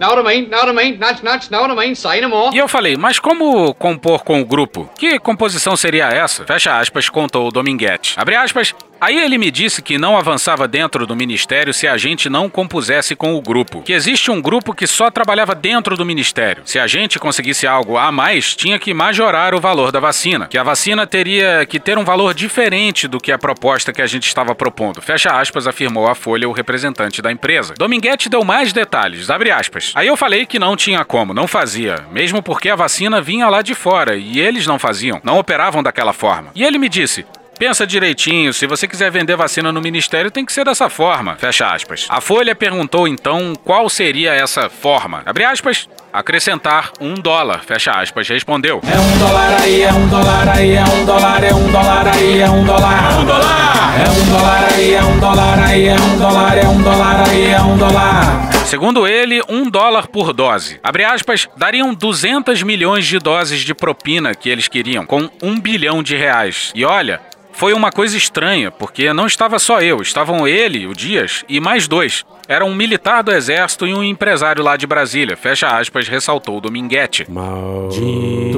E 2.52 2.58
eu 2.58 2.68
falei, 2.68 2.98
mas 2.98 3.20
como 3.20 3.72
compor 3.76 4.24
com 4.24 4.42
o 4.42 4.46
grupo? 4.46 4.90
Que 4.98 5.20
composição 5.20 5.78
seria 5.78 6.08
essa? 6.08 6.44
Fecha 6.44 6.80
aspas, 6.80 7.08
contou 7.08 7.48
o 7.48 7.52
Dominguete. 7.52 8.16
Abre 8.18 8.36
aspas, 8.36 8.74
Aí 9.02 9.18
ele 9.18 9.38
me 9.38 9.50
disse 9.50 9.82
que 9.82 9.98
não 9.98 10.18
avançava 10.18 10.68
dentro 10.68 11.08
do 11.08 11.16
ministério 11.16 11.74
se 11.74 11.88
a 11.88 11.98
gente 11.98 12.30
não 12.30 12.50
compusesse 12.50 13.16
com 13.16 13.36
o 13.36 13.42
grupo. 13.42 13.82
Que 13.82 13.94
existe 13.94 14.30
um 14.30 14.42
grupo 14.42 14.74
que 14.74 14.86
só 14.86 15.10
trabalhava 15.10 15.56
dentro 15.56 15.96
do 15.96 16.06
ministério. 16.06 16.64
Se 16.66 16.78
a 16.78 16.86
gente 16.86 17.18
conseguisse 17.18 17.66
algo 17.66 17.98
a 17.98 18.12
mais, 18.12 18.56
tinha 18.56 18.78
que 18.78 18.94
majorar 18.94 19.56
o 19.56 19.60
valor 19.62 19.92
da 19.92 20.00
vacina. 20.00 20.48
Que 20.48 20.58
a 20.58 20.64
vacina 20.64 21.08
teria 21.08 21.66
que 21.66 21.80
ter 21.80 21.98
um 21.98 22.04
valor 22.04 22.34
diferente 22.34 23.08
do 23.08 23.20
que 23.20 23.32
a 23.32 23.38
proposta 23.38 23.94
que 23.94 24.02
a 24.02 24.08
gente 24.08 24.28
estava 24.28 24.54
propondo. 24.54 25.02
Fecha 25.02 25.32
aspas, 25.32 25.66
afirmou 25.66 26.08
a 26.08 26.16
Folha 26.16 26.50
o 26.50 26.52
representante 26.52 27.22
da 27.22 27.32
empresa. 27.32 27.76
Dominguete 27.78 28.28
deu 28.30 28.44
mais 28.44 28.74
detalhes, 28.74 29.30
abre 29.30 29.52
aspas. 29.52 29.94
Aí 29.96 30.08
eu 30.08 30.18
falei 30.18 30.46
que 30.46 30.60
não 30.60 30.76
tinha 30.76 31.06
como, 31.06 31.34
não 31.34 31.48
fazia. 31.48 32.06
Mesmo 32.12 32.44
porque 32.44 32.70
a 32.70 32.76
vacina 32.76 33.22
vinha 33.22 33.48
lá 33.48 33.62
de 33.62 33.74
fora 33.74 34.18
e 34.18 34.40
eles 34.40 34.68
não 34.68 34.78
faziam, 34.78 35.22
não 35.24 35.40
operavam 35.40 35.82
daquela 35.82 36.12
forma. 36.12 36.52
E 36.54 36.64
ele 36.64 36.78
me 36.78 36.90
disse: 36.90 37.26
Pensa 37.60 37.86
direitinho, 37.86 38.54
se 38.54 38.66
você 38.66 38.88
quiser 38.88 39.12
vender 39.12 39.36
vacina 39.36 39.70
no 39.70 39.82
ministério, 39.82 40.32
tem 40.32 40.46
que 40.46 40.54
ser 40.54 40.64
dessa 40.64 40.90
forma. 40.90 41.36
Fecha 41.36 41.68
aspas. 41.68 42.08
A 42.10 42.22
Folha 42.22 42.56
perguntou 42.56 43.06
então 43.06 43.54
qual 43.66 43.90
seria 43.90 44.34
essa 44.34 44.70
forma. 44.70 45.22
Abre 45.26 45.44
aspas. 45.44 45.90
Acrescentar 46.14 46.94
um 47.02 47.16
dólar. 47.16 47.66
Fecha 47.66 47.92
aspas. 47.92 48.30
Respondeu. 48.30 48.82
É 48.90 48.98
um 48.98 49.18
dólar 49.20 49.62
aí, 49.62 49.82
é 49.82 49.92
um 49.92 50.08
dólar 50.08 50.50
aí, 50.56 50.72
é 50.72 50.84
um 50.86 51.06
dólar, 51.06 51.44
é 51.44 51.54
um 51.54 51.72
dólar 51.72 52.08
aí, 52.08 52.40
é 52.40 52.50
um 52.50 52.64
dólar. 52.64 53.14
É 53.14 53.20
um 53.20 53.26
dólar! 53.26 53.70
É 54.00 54.10
um 54.10 54.30
dólar 54.30 54.70
aí, 54.74 54.94
é 54.94 55.04
um 55.04 55.20
dólar 55.20 55.60
aí, 55.60 55.88
é 55.88 55.96
um 55.96 56.18
dólar, 56.18 56.58
é 56.58 56.68
um 56.68 56.82
dólar 56.82 57.30
aí, 57.30 57.46
é 57.48 57.62
um 57.62 57.78
dólar. 57.78 58.50
Segundo 58.66 59.08
ele, 59.08 59.42
um 59.50 59.70
dólar 59.70 60.08
por 60.08 60.32
dose. 60.32 60.80
Abre 60.82 61.04
aspas, 61.04 61.50
dariam 61.58 61.94
200 61.94 62.64
milhões 62.64 63.06
de 63.06 63.20
doses 63.20 63.62
de 63.62 63.74
propina 63.74 64.34
que 64.36 64.48
eles 64.48 64.68
queriam, 64.68 65.06
com 65.06 65.30
um 65.42 65.60
bilhão 65.60 66.02
de 66.02 66.16
reais. 66.16 66.72
E 66.76 66.86
olha, 66.86 67.20
foi 67.60 67.74
uma 67.74 67.92
coisa 67.92 68.16
estranha, 68.16 68.72
porque 68.72 69.12
não 69.12 69.28
estava 69.28 69.60
só 69.60 69.82
eu, 69.82 70.02
estavam 70.02 70.48
ele, 70.48 70.88
o 70.88 70.94
Dias, 70.94 71.44
e 71.50 71.60
mais 71.60 71.90
dois. 71.90 72.24
Era 72.48 72.64
um 72.64 72.74
militar 72.74 73.22
do 73.22 73.34
exército 73.34 73.86
e 73.86 73.94
um 73.94 74.02
empresário 74.02 74.64
lá 74.64 74.78
de 74.78 74.88
Brasília. 74.88 75.36
Fecha 75.36 75.68
aspas, 75.68 76.08
ressaltou 76.08 76.58
o 76.58 76.62
Dominguete. 76.62 77.30
Maldito. 77.30 78.58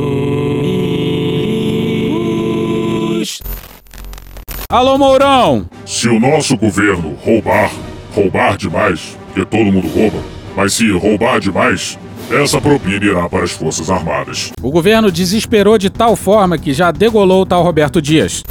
Alô, 4.69 4.99
Mourão! 4.99 5.67
Se 5.83 6.07
o 6.07 6.19
nosso 6.19 6.55
governo 6.55 7.17
roubar, 7.23 7.71
roubar 8.13 8.55
demais, 8.55 9.17
porque 9.25 9.43
todo 9.43 9.71
mundo 9.71 9.87
rouba, 9.87 10.19
mas 10.55 10.73
se 10.73 10.91
roubar 10.91 11.39
demais, 11.39 11.97
essa 12.29 12.61
propina 12.61 13.03
irá 13.03 13.27
para 13.27 13.43
as 13.43 13.51
Forças 13.51 13.89
Armadas. 13.89 14.51
O 14.61 14.69
governo 14.69 15.11
desesperou 15.11 15.79
de 15.79 15.89
tal 15.89 16.15
forma 16.15 16.55
que 16.55 16.71
já 16.71 16.91
degolou 16.91 17.41
o 17.41 17.45
tal 17.47 17.63
Roberto 17.63 17.99
Dias. 17.99 18.43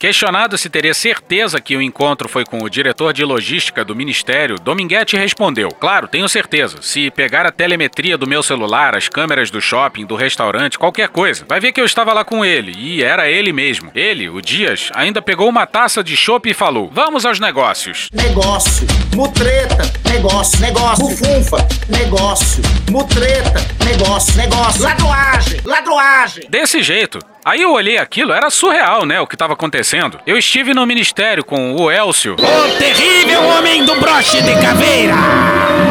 Questionado 0.00 0.56
se 0.56 0.70
teria 0.70 0.94
certeza 0.94 1.60
que 1.60 1.76
o 1.76 1.82
encontro 1.82 2.26
foi 2.26 2.42
com 2.42 2.62
o 2.62 2.70
diretor 2.70 3.12
de 3.12 3.22
logística 3.22 3.84
do 3.84 3.94
ministério, 3.94 4.58
Dominguete 4.58 5.14
respondeu: 5.14 5.68
Claro, 5.68 6.08
tenho 6.08 6.26
certeza. 6.26 6.78
Se 6.80 7.10
pegar 7.10 7.44
a 7.44 7.52
telemetria 7.52 8.16
do 8.16 8.26
meu 8.26 8.42
celular, 8.42 8.96
as 8.96 9.10
câmeras 9.10 9.50
do 9.50 9.60
shopping, 9.60 10.06
do 10.06 10.16
restaurante, 10.16 10.78
qualquer 10.78 11.10
coisa, 11.10 11.44
vai 11.46 11.60
ver 11.60 11.72
que 11.72 11.78
eu 11.82 11.84
estava 11.84 12.14
lá 12.14 12.24
com 12.24 12.42
ele. 12.42 12.72
E 12.78 13.04
era 13.04 13.28
ele 13.28 13.52
mesmo. 13.52 13.92
Ele, 13.94 14.30
o 14.30 14.40
Dias, 14.40 14.88
ainda 14.94 15.20
pegou 15.20 15.46
uma 15.50 15.66
taça 15.66 16.02
de 16.02 16.16
chopp 16.16 16.48
e 16.48 16.54
falou: 16.54 16.90
Vamos 16.90 17.26
aos 17.26 17.38
negócios. 17.38 18.08
Negócio, 18.10 18.86
mutreta, 19.14 19.82
negócio, 20.10 20.58
negócio, 20.60 21.08
bufunfa, 21.08 21.58
negócio, 21.90 22.62
mutreta, 22.90 23.60
negócio, 23.84 24.34
negócio, 24.38 24.82
ladroagem, 24.82 25.60
ladroagem. 25.62 26.44
Desse 26.48 26.82
jeito. 26.82 27.18
Aí 27.42 27.62
eu 27.62 27.72
olhei 27.72 27.96
aquilo, 27.96 28.32
era 28.32 28.50
surreal, 28.50 29.06
né, 29.06 29.18
o 29.18 29.26
que 29.26 29.34
estava 29.34 29.54
acontecendo. 29.54 30.20
Eu 30.26 30.36
estive 30.36 30.74
no 30.74 30.84
ministério 30.84 31.42
com 31.42 31.74
o 31.74 31.90
Elcio. 31.90 32.34
O 32.34 32.78
terrível 32.78 33.42
homem 33.44 33.84
do 33.84 33.94
broche 33.96 34.42
de 34.42 34.52
caveira! 34.60 35.14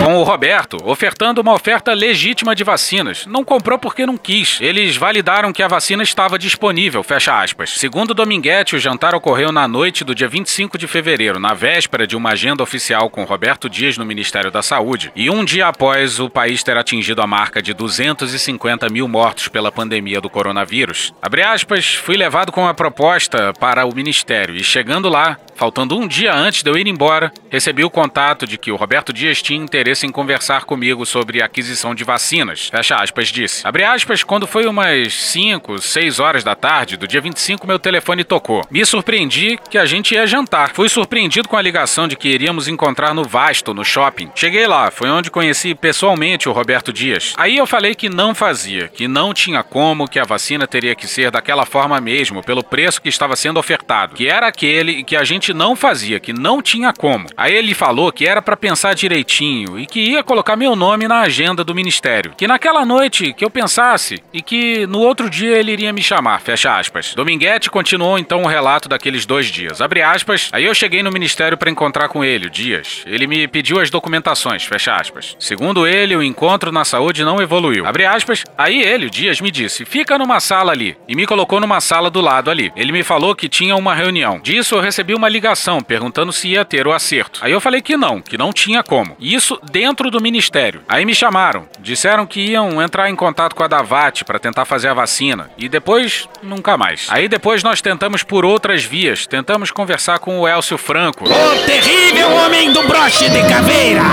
Com 0.04 0.18
o 0.18 0.24
Roberto, 0.24 0.78
ofertando 0.86 1.42
uma 1.42 1.54
oferta 1.54 1.94
legítima 1.94 2.56
de 2.56 2.64
vacinas. 2.64 3.26
Não 3.26 3.44
comprou 3.44 3.78
porque 3.78 4.06
não 4.06 4.18
quis. 4.18 4.60
Eles 4.62 4.96
validaram 4.96 5.52
que 5.52 5.62
a 5.62 5.68
vacina 5.68 6.04
estava 6.04 6.40
disponível, 6.40 7.04
fecha 7.04 7.42
aspas. 7.42 7.72
Segundo 7.72 8.14
Dominguete, 8.14 8.76
o 8.76 8.80
jantar 8.80 9.14
ocorreu 9.14 9.52
na 9.52 9.68
noite 9.68 10.04
do 10.04 10.16
dia 10.16 10.28
25 10.28 10.78
de 10.78 10.88
fevereiro, 10.88 11.40
na 11.40 11.54
véspera 11.54 12.08
de 12.08 12.16
uma 12.16 12.30
agenda 12.32 12.64
oficial 12.64 13.10
com 13.10 13.24
Roberto 13.24 13.70
Dias 13.70 13.98
no 13.98 14.06
Ministério 14.06 14.52
da 14.52 14.62
Saúde, 14.62 15.12
e 15.16 15.30
um 15.30 15.44
dia 15.44 15.68
após 15.68 16.20
o 16.20 16.30
país 16.30 16.64
ter 16.64 16.78
atingido 16.78 17.22
a 17.22 17.28
marca 17.28 17.62
de 17.62 17.74
250 17.74 18.88
mil 18.90 19.08
mortos 19.08 19.48
pela 19.48 19.72
pandemia 19.72 20.22
do 20.22 20.30
coronavírus. 20.30 21.14
Abre 21.22 21.39
aspas, 21.42 21.94
fui 21.94 22.16
levado 22.16 22.52
com 22.52 22.68
a 22.68 22.74
proposta 22.74 23.54
para 23.60 23.86
o 23.86 23.96
ministério 23.96 24.56
e 24.56 24.64
chegando 24.64 25.10
lá, 25.10 25.38
faltando 25.56 25.98
um 25.98 26.08
dia 26.08 26.34
antes 26.34 26.64
de 26.64 26.70
eu 26.70 26.78
ir 26.78 26.88
embora, 26.88 27.32
recebi 27.50 27.84
o 27.84 27.90
contato 27.90 28.48
de 28.48 28.58
que 28.58 28.72
o 28.72 28.76
Roberto 28.76 29.12
Dias 29.12 29.42
tinha 29.42 29.62
interesse 29.62 30.06
em 30.06 30.12
conversar 30.12 30.64
comigo 30.64 31.06
sobre 31.06 31.42
aquisição 31.42 31.94
de 31.94 32.04
vacinas. 32.04 32.70
Fecha 32.70 32.96
aspas, 32.96 33.28
disse. 33.28 33.68
Abre 33.68 33.84
aspas, 33.84 34.24
quando 34.24 34.48
foi 34.48 34.66
umas 34.66 35.14
5, 35.14 35.80
6 35.80 36.20
horas 36.20 36.44
da 36.44 36.56
tarde 36.56 36.96
do 36.96 37.08
dia 37.08 37.20
25, 37.20 37.68
meu 37.68 37.78
telefone 37.78 38.24
tocou. 38.24 38.66
Me 38.72 38.86
surpreendi 38.86 39.60
que 39.70 39.78
a 39.78 39.86
gente 39.86 40.16
ia 40.16 40.26
jantar. 40.26 40.72
Fui 40.74 40.88
surpreendido 40.88 41.50
com 41.50 41.58
a 41.58 41.62
ligação 41.62 42.08
de 42.08 42.16
que 42.16 42.30
iríamos 42.30 42.68
encontrar 42.68 43.14
no 43.14 43.24
Vasto, 43.24 43.74
no 43.74 43.84
shopping. 43.84 44.32
Cheguei 44.34 44.66
lá, 44.66 44.90
foi 44.90 45.10
onde 45.10 45.30
conheci 45.30 45.76
pessoalmente 45.76 46.48
o 46.48 46.54
Roberto 46.54 46.94
Dias. 46.94 47.34
Aí 47.38 47.58
eu 47.58 47.68
falei 47.68 47.96
que 47.96 48.10
não 48.10 48.34
fazia, 48.34 48.88
que 48.88 49.08
não 49.08 49.34
tinha 49.34 49.62
como, 49.64 50.08
que 50.08 50.20
a 50.20 50.24
vacina 50.24 50.68
teria 50.68 50.96
que 50.96 51.08
ser 51.08 51.29
daquela 51.32 51.66
forma 51.66 52.00
mesmo, 52.00 52.44
pelo 52.44 52.64
preço 52.64 53.02
que 53.02 53.10
estava 53.10 53.36
sendo 53.36 53.60
ofertado, 53.60 54.16
que 54.16 54.28
era 54.28 54.48
aquele 54.48 55.04
que 55.04 55.16
a 55.16 55.24
gente 55.24 55.54
não 55.54 55.76
fazia, 55.76 56.20
que 56.20 56.34
não 56.34 56.62
tinha 56.62 56.94
como. 56.94 57.28
Aí 57.38 57.54
ele 57.54 57.74
falou 57.74 58.12
que 58.12 58.28
era 58.28 58.42
para 58.42 58.58
pensar 58.58 58.94
direitinho 58.94 59.80
e 59.80 59.86
que 59.86 60.00
ia 60.00 60.24
colocar 60.24 60.56
meu 60.56 60.76
nome 60.76 61.08
na 61.08 61.22
agenda 61.22 61.64
do 61.64 61.76
ministério, 61.76 62.34
que 62.38 62.48
naquela 62.48 62.86
noite 62.86 63.34
que 63.34 63.44
eu 63.44 63.50
pensasse 63.50 64.22
e 64.34 64.42
que 64.42 64.86
no 64.88 65.00
outro 65.00 65.30
dia 65.30 65.58
ele 65.58 65.72
iria 65.72 65.94
me 65.94 66.02
chamar, 66.02 66.42
fecha 66.42 66.78
aspas. 66.78 67.14
Dominguete 67.16 67.70
continuou 67.70 68.18
então 68.18 68.44
o 68.44 68.48
relato 68.48 68.90
daqueles 68.90 69.26
dois 69.26 69.48
dias. 69.48 69.82
Abre 69.82 70.02
aspas. 70.02 70.50
Aí 70.52 70.66
eu 70.66 70.74
cheguei 70.74 71.04
no 71.04 71.12
ministério 71.12 71.58
para 71.58 71.70
encontrar 71.70 72.10
com 72.10 72.24
ele, 72.24 72.48
o 72.48 72.50
Dias. 72.50 73.04
Ele 73.06 73.28
me 73.28 73.48
pediu 73.48 73.80
as 73.80 73.90
documentações, 73.90 74.64
fecha 74.64 74.96
aspas. 74.96 75.36
Segundo 75.40 75.88
ele, 75.88 76.16
o 76.16 76.24
encontro 76.24 76.72
na 76.72 76.86
saúde 76.86 77.24
não 77.24 77.42
evoluiu. 77.42 77.86
Abre 77.86 78.06
aspas. 78.06 78.44
Aí 78.58 78.82
ele, 78.82 79.06
o 79.06 79.10
Dias, 79.10 79.42
me 79.42 79.52
disse: 79.52 79.86
"Fica 79.86 80.18
numa 80.18 80.40
sala 80.40 80.72
ali" 80.72 80.98
e 81.08 81.16
me 81.20 81.26
colocou 81.26 81.60
numa 81.60 81.82
sala 81.82 82.10
do 82.10 82.22
lado 82.22 82.50
ali. 82.50 82.72
Ele 82.78 82.94
me 82.94 83.04
falou 83.04 83.36
que 83.36 83.50
tinha 83.50 83.76
uma 83.76 83.94
reunião. 83.94 84.40
Disso 84.40 84.76
eu 84.76 84.80
recebi 84.80 85.14
uma 85.14 85.28
ligação 85.28 85.82
perguntando 85.82 86.32
se 86.32 86.48
ia 86.48 86.64
ter 86.64 86.88
o 86.88 86.94
acerto. 86.94 87.42
Aí 87.44 87.52
eu 87.52 87.60
falei 87.60 87.82
que 87.82 87.98
não, 87.98 88.22
que 88.22 88.38
não 88.38 88.54
tinha 88.54 88.82
como. 88.82 89.18
Isso 89.20 89.60
dentro 89.70 90.10
do 90.10 90.22
ministério. 90.22 90.82
Aí 90.88 91.04
me 91.04 91.14
chamaram, 91.14 91.68
disseram 91.82 92.26
que 92.26 92.40
iam 92.40 92.82
entrar 92.82 93.10
em 93.10 93.18
contato 93.18 93.54
com 93.54 93.62
a 93.62 93.68
Davat 93.68 94.24
para 94.24 94.40
tentar 94.40 94.64
fazer 94.64 94.88
a 94.88 94.94
vacina 94.94 95.52
e 95.58 95.68
depois 95.68 96.30
nunca 96.42 96.78
mais. 96.78 97.08
Aí 97.10 97.28
depois 97.28 97.64
nós 97.64 97.82
tentamos 97.82 98.24
por 98.24 98.46
outras 98.46 98.86
vias, 98.86 99.28
tentamos 99.28 99.72
conversar 99.72 100.20
com 100.20 100.40
o 100.40 100.48
Elcio 100.48 100.78
Franco. 100.78 101.26
O 101.26 101.66
terrível 101.66 102.32
homem 102.32 102.72
do 102.72 102.82
broche 102.84 103.30
de 103.30 103.42
caveira! 103.50 104.04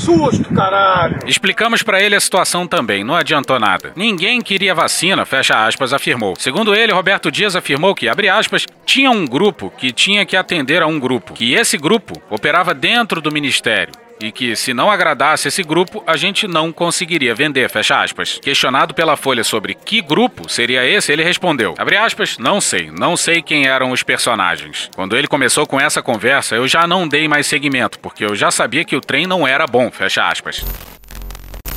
Susto, 0.00 0.52
caralho! 0.54 1.18
Explicamos 1.26 1.82
para 1.82 2.02
ele 2.02 2.16
a 2.16 2.20
situação 2.20 2.66
também, 2.66 3.04
não 3.04 3.14
adiantou 3.14 3.58
nada. 3.60 3.92
Ninguém 3.94 4.40
queria 4.40 4.74
vacina, 4.74 5.26
fecha 5.26 5.66
aspas, 5.66 5.92
afirmou. 5.92 6.21
Segundo 6.38 6.74
ele, 6.74 6.92
Roberto 6.92 7.30
Dias 7.30 7.56
afirmou 7.56 7.94
que, 7.94 8.08
abre 8.08 8.28
aspas, 8.28 8.66
tinha 8.86 9.10
um 9.10 9.26
grupo 9.26 9.72
que 9.76 9.92
tinha 9.92 10.24
que 10.24 10.36
atender 10.36 10.82
a 10.82 10.86
um 10.86 10.98
grupo, 10.98 11.32
que 11.32 11.54
esse 11.54 11.76
grupo 11.76 12.20
operava 12.30 12.72
dentro 12.74 13.20
do 13.20 13.32
ministério 13.32 13.92
e 14.20 14.30
que, 14.30 14.54
se 14.54 14.72
não 14.72 14.90
agradasse 14.90 15.48
esse 15.48 15.62
grupo, 15.62 16.02
a 16.06 16.16
gente 16.16 16.46
não 16.46 16.72
conseguiria 16.72 17.34
vender, 17.34 17.68
fecha 17.68 18.00
aspas. 18.00 18.38
Questionado 18.40 18.94
pela 18.94 19.16
Folha 19.16 19.42
sobre 19.42 19.74
que 19.74 20.00
grupo 20.00 20.48
seria 20.48 20.86
esse, 20.86 21.12
ele 21.12 21.24
respondeu, 21.24 21.74
abre 21.76 21.96
aspas, 21.96 22.38
não 22.38 22.60
sei, 22.60 22.90
não 22.90 23.16
sei 23.16 23.42
quem 23.42 23.66
eram 23.66 23.90
os 23.90 24.02
personagens. 24.02 24.88
Quando 24.94 25.16
ele 25.16 25.26
começou 25.26 25.66
com 25.66 25.80
essa 25.80 26.02
conversa, 26.02 26.54
eu 26.54 26.68
já 26.68 26.86
não 26.86 27.08
dei 27.08 27.26
mais 27.26 27.46
seguimento, 27.46 27.98
porque 27.98 28.24
eu 28.24 28.34
já 28.36 28.50
sabia 28.50 28.84
que 28.84 28.96
o 28.96 29.00
trem 29.00 29.26
não 29.26 29.46
era 29.46 29.66
bom, 29.66 29.90
fecha 29.90 30.28
aspas. 30.28 30.64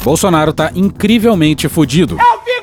Bolsonaro 0.03 0.53
tá 0.53 0.71
incrivelmente 0.75 1.67
fudido. 1.67 2.19
Eu 2.19 2.41
fico 2.41 2.54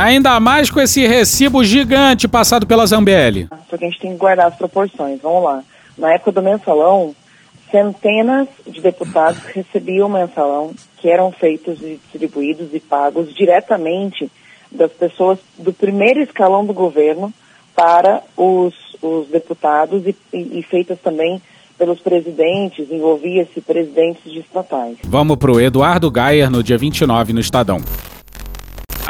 Ainda 0.00 0.40
mais 0.40 0.70
com 0.70 0.80
esse 0.80 1.06
recibo 1.06 1.62
gigante 1.62 2.26
passado 2.26 2.66
pela 2.66 2.86
Zambelli. 2.86 3.48
Porque 3.68 3.84
a 3.84 3.88
gente 3.88 4.00
tem 4.00 4.12
que 4.12 4.16
guardar 4.16 4.46
as 4.46 4.54
proporções. 4.54 5.20
Vamos 5.20 5.44
lá. 5.44 5.62
Na 5.98 6.14
época 6.14 6.32
do 6.32 6.40
mensalão, 6.40 7.14
centenas 7.70 8.48
de 8.66 8.80
deputados 8.80 9.42
recebiam 9.54 10.08
o 10.08 10.10
mensalão, 10.10 10.72
que 10.96 11.10
eram 11.10 11.30
feitos 11.30 11.82
e 11.82 12.00
distribuídos 12.02 12.70
e 12.72 12.80
pagos 12.80 13.34
diretamente 13.34 14.32
das 14.72 14.90
pessoas 14.90 15.38
do 15.58 15.70
primeiro 15.70 16.22
escalão 16.22 16.64
do 16.64 16.72
governo 16.72 17.30
para 17.76 18.22
os, 18.38 18.72
os 19.02 19.28
deputados 19.28 20.06
e, 20.06 20.16
e, 20.32 20.60
e 20.60 20.62
feitas 20.62 20.98
também 21.00 21.42
pelos 21.76 22.00
presidentes, 22.00 22.90
envolvia-se 22.90 23.60
presidentes 23.60 24.32
de 24.32 24.38
estatais. 24.38 24.96
Vamos 25.04 25.36
pro 25.36 25.60
Eduardo 25.60 26.10
Gayer 26.10 26.50
no 26.50 26.62
dia 26.62 26.78
29 26.78 27.34
no 27.34 27.40
Estadão. 27.40 27.82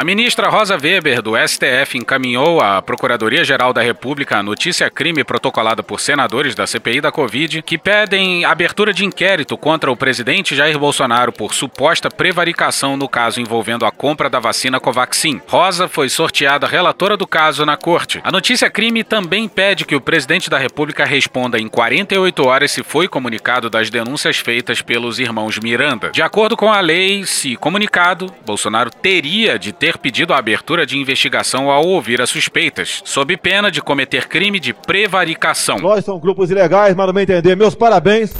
A 0.00 0.04
ministra 0.04 0.48
Rosa 0.48 0.78
Weber, 0.82 1.20
do 1.20 1.32
STF, 1.36 1.98
encaminhou 1.98 2.58
à 2.58 2.80
Procuradoria-Geral 2.80 3.70
da 3.70 3.82
República 3.82 4.38
a 4.38 4.42
notícia-crime 4.42 5.22
protocolada 5.24 5.82
por 5.82 6.00
senadores 6.00 6.54
da 6.54 6.66
CPI 6.66 7.02
da 7.02 7.12
Covid 7.12 7.60
que 7.60 7.76
pedem 7.76 8.42
abertura 8.46 8.94
de 8.94 9.04
inquérito 9.04 9.58
contra 9.58 9.92
o 9.92 9.96
presidente 9.96 10.56
Jair 10.56 10.78
Bolsonaro 10.78 11.30
por 11.30 11.52
suposta 11.52 12.08
prevaricação 12.08 12.96
no 12.96 13.10
caso 13.10 13.42
envolvendo 13.42 13.84
a 13.84 13.90
compra 13.90 14.30
da 14.30 14.40
vacina 14.40 14.80
Covaxin. 14.80 15.38
Rosa 15.46 15.86
foi 15.86 16.08
sorteada 16.08 16.66
relatora 16.66 17.14
do 17.14 17.26
caso 17.26 17.66
na 17.66 17.76
corte. 17.76 18.22
A 18.24 18.32
notícia-crime 18.32 19.04
também 19.04 19.50
pede 19.50 19.84
que 19.84 19.94
o 19.94 20.00
presidente 20.00 20.48
da 20.48 20.56
República 20.56 21.04
responda 21.04 21.58
em 21.58 21.68
48 21.68 22.48
horas 22.48 22.70
se 22.70 22.82
foi 22.82 23.06
comunicado 23.06 23.68
das 23.68 23.90
denúncias 23.90 24.38
feitas 24.38 24.80
pelos 24.80 25.18
irmãos 25.18 25.58
Miranda. 25.58 26.08
De 26.08 26.22
acordo 26.22 26.56
com 26.56 26.72
a 26.72 26.80
lei, 26.80 27.26
se 27.26 27.54
comunicado, 27.54 28.32
Bolsonaro 28.46 28.88
teria 28.90 29.58
de 29.58 29.74
ter 29.74 29.89
pedido 29.98 30.32
a 30.32 30.38
abertura 30.38 30.84
de 30.86 30.98
investigação 30.98 31.70
ao 31.70 31.86
ouvir 31.86 32.20
as 32.20 32.30
suspeitas, 32.30 33.02
sob 33.04 33.36
pena 33.36 33.70
de 33.70 33.80
cometer 33.80 34.26
crime 34.28 34.60
de 34.60 34.72
prevaricação. 34.72 35.78
Nós 35.78 36.04
somos 36.04 36.20
grupos 36.20 36.50
ilegais, 36.50 36.94
mas 36.94 37.06
não 37.06 37.14
me 37.14 37.22
entender. 37.22 37.56
Meus 37.56 37.74
parabéns. 37.74 38.32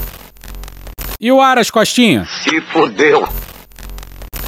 E 1.21 1.31
o 1.31 1.41
Aras 1.41 1.71
Costinha? 1.71 2.25
Se 2.25 2.61
fudeu. 2.63 3.29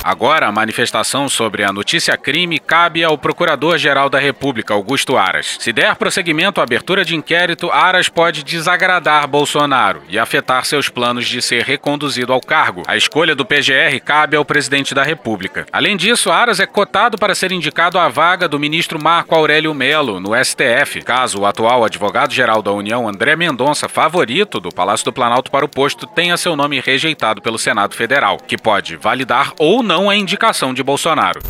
Agora, 0.05 0.49
a 0.49 0.53
manifestação 0.53 1.29
sobre 1.29 1.62
a 1.62 1.73
notícia 1.73 2.17
crime 2.17 2.59
cabe 2.59 3.05
ao 3.05 3.17
Procurador-Geral 3.17 4.11
da 4.11 4.19
República, 4.19 4.75
Augusto 4.75 5.17
Aras. 5.17 5.57
Se 5.61 5.73
der 5.73 5.95
prosseguimento 5.95 6.61
à 6.61 6.65
abertura 6.65 7.05
de 7.05 7.15
inquérito, 7.15 7.71
Aras 7.71 8.09
pode 8.09 8.43
desagradar 8.43 9.29
Bolsonaro 9.29 10.03
e 10.09 10.19
afetar 10.19 10.65
seus 10.65 10.88
planos 10.88 11.29
de 11.29 11.41
ser 11.41 11.62
reconduzido 11.62 12.33
ao 12.33 12.41
cargo. 12.41 12.83
A 12.88 12.97
escolha 12.97 13.37
do 13.37 13.47
PGR 13.47 14.01
cabe 14.05 14.37
ao 14.37 14.45
presidente 14.45 14.93
da 14.93 15.05
República. 15.05 15.67
Além 15.73 15.97
disso, 15.97 16.33
Aras 16.33 16.59
é 16.59 16.67
cotado 16.67 17.17
para 17.17 17.35
ser 17.35 17.53
indicado 17.53 17.97
à 17.97 18.09
vaga 18.09 18.49
do 18.49 18.59
ministro 18.59 19.01
Marco 19.01 19.37
Aurélio 19.37 19.73
Melo 19.73 20.19
no 20.19 20.33
STF, 20.35 21.01
caso 21.03 21.43
o 21.43 21.47
atual 21.47 21.85
advogado-geral 21.85 22.61
da 22.61 22.73
União, 22.73 23.09
André 23.09 23.37
Mendonça, 23.37 23.88
favorito 23.88 24.59
do 24.59 24.71
Palácio 24.71 25.05
do 25.05 25.12
Planalto 25.12 25.49
para 25.49 25.65
o 25.65 25.69
posto, 25.69 26.09
tenha 26.09 26.37
seu 26.37 26.57
nome 26.57 26.81
rejeitado 26.81 27.41
pelo 27.41 27.59
Senado 27.59 27.95
Federal, 27.95 28.38
que 28.38 28.59
pode 28.59 28.97
validar 28.97 29.53
ou 29.59 29.81
não 29.81 29.92
não 29.93 30.09
a 30.09 30.17
indicação 30.17 30.73
de 30.73 30.83
Bolsonaro. 30.83 31.43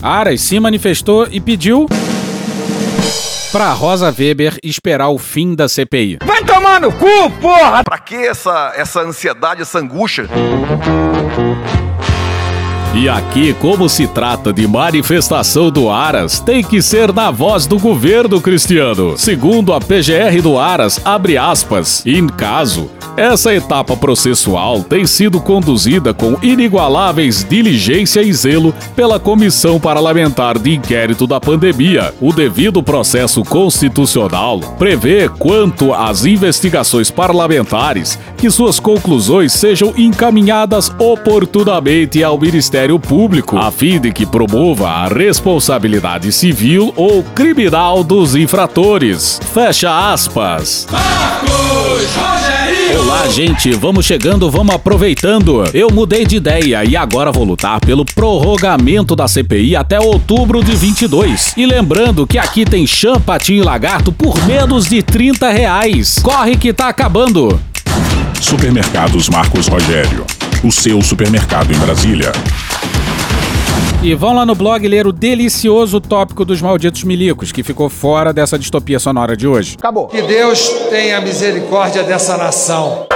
Aras 0.00 0.40
se 0.42 0.60
manifestou 0.60 1.26
e 1.28 1.40
pediu 1.40 1.88
pra 3.50 3.72
Rosa 3.72 4.14
Weber 4.16 4.56
esperar 4.62 5.08
o 5.08 5.18
fim 5.18 5.52
da 5.52 5.68
CPI. 5.68 6.18
Vai 6.24 6.44
tomar 6.44 6.80
no 6.80 6.92
cu, 6.92 7.30
porra! 7.40 7.82
Pra 7.82 7.98
que 7.98 8.14
essa, 8.14 8.72
essa 8.76 9.00
ansiedade, 9.00 9.62
essa 9.62 9.80
angústia? 9.80 10.28
E 12.98 13.10
aqui, 13.10 13.52
como 13.60 13.90
se 13.90 14.06
trata 14.06 14.54
de 14.54 14.66
manifestação 14.66 15.70
do 15.70 15.90
Aras, 15.90 16.40
tem 16.40 16.64
que 16.64 16.80
ser 16.80 17.12
na 17.12 17.30
voz 17.30 17.66
do 17.66 17.78
governo 17.78 18.40
cristiano. 18.40 19.18
Segundo 19.18 19.74
a 19.74 19.78
PGR 19.78 20.40
do 20.42 20.58
Aras, 20.58 20.98
abre 21.04 21.36
aspas, 21.36 22.02
em 22.06 22.26
caso, 22.26 22.90
essa 23.14 23.54
etapa 23.54 23.94
processual 23.96 24.82
tem 24.82 25.06
sido 25.06 25.40
conduzida 25.40 26.14
com 26.14 26.38
inigualáveis 26.42 27.44
diligência 27.44 28.22
e 28.22 28.32
zelo 28.32 28.74
pela 28.94 29.20
Comissão 29.20 29.78
Parlamentar 29.78 30.58
de 30.58 30.74
Inquérito 30.74 31.26
da 31.26 31.38
Pandemia. 31.38 32.14
O 32.18 32.32
devido 32.32 32.82
processo 32.82 33.42
constitucional 33.42 34.60
prevê, 34.78 35.28
quanto 35.28 35.92
às 35.92 36.24
investigações 36.24 37.10
parlamentares, 37.10 38.18
que 38.38 38.50
suas 38.50 38.80
conclusões 38.80 39.52
sejam 39.52 39.92
encaminhadas 39.98 40.90
oportunamente 40.98 42.24
ao 42.24 42.38
Ministério 42.38 42.85
Público, 42.94 43.58
a 43.58 43.72
fim 43.72 43.98
de 43.98 44.12
que 44.12 44.24
promova 44.24 44.88
a 44.88 45.08
responsabilidade 45.08 46.30
civil 46.30 46.92
ou 46.96 47.22
criminal 47.22 48.04
dos 48.04 48.36
infratores. 48.36 49.40
Fecha 49.52 50.12
aspas. 50.12 50.86
Olá, 53.00 53.28
gente, 53.28 53.72
vamos 53.72 54.06
chegando, 54.06 54.50
vamos 54.50 54.74
aproveitando. 54.74 55.64
Eu 55.74 55.90
mudei 55.90 56.24
de 56.24 56.36
ideia 56.36 56.84
e 56.84 56.96
agora 56.96 57.32
vou 57.32 57.44
lutar 57.44 57.80
pelo 57.80 58.04
prorrogamento 58.04 59.16
da 59.16 59.26
CPI 59.26 59.74
até 59.74 59.98
outubro 59.98 60.62
de 60.62 60.76
22. 60.76 61.54
E 61.56 61.66
lembrando 61.66 62.26
que 62.26 62.38
aqui 62.38 62.64
tem 62.64 62.86
chã, 62.86 63.20
patinho 63.20 63.62
e 63.62 63.64
lagarto 63.64 64.12
por 64.12 64.40
menos 64.46 64.86
de 64.86 65.02
30 65.02 65.50
reais. 65.50 66.18
Corre 66.22 66.56
que 66.56 66.72
tá 66.72 66.88
acabando. 66.88 67.60
Supermercados 68.40 69.28
Marcos 69.28 69.66
Rogério. 69.66 70.24
O 70.66 70.72
seu 70.72 71.00
supermercado 71.00 71.72
em 71.72 71.78
Brasília. 71.78 72.32
E 74.02 74.16
vão 74.16 74.34
lá 74.34 74.44
no 74.44 74.52
blog 74.52 74.88
ler 74.88 75.06
o 75.06 75.12
delicioso 75.12 76.00
tópico 76.00 76.44
dos 76.44 76.60
malditos 76.60 77.04
milicos, 77.04 77.52
que 77.52 77.62
ficou 77.62 77.88
fora 77.88 78.32
dessa 78.32 78.58
distopia 78.58 78.98
sonora 78.98 79.36
de 79.36 79.46
hoje. 79.46 79.76
Acabou. 79.78 80.08
Que 80.08 80.22
Deus 80.22 80.68
tenha 80.90 81.20
misericórdia 81.20 82.02
dessa 82.02 82.36
nação. 82.36 83.06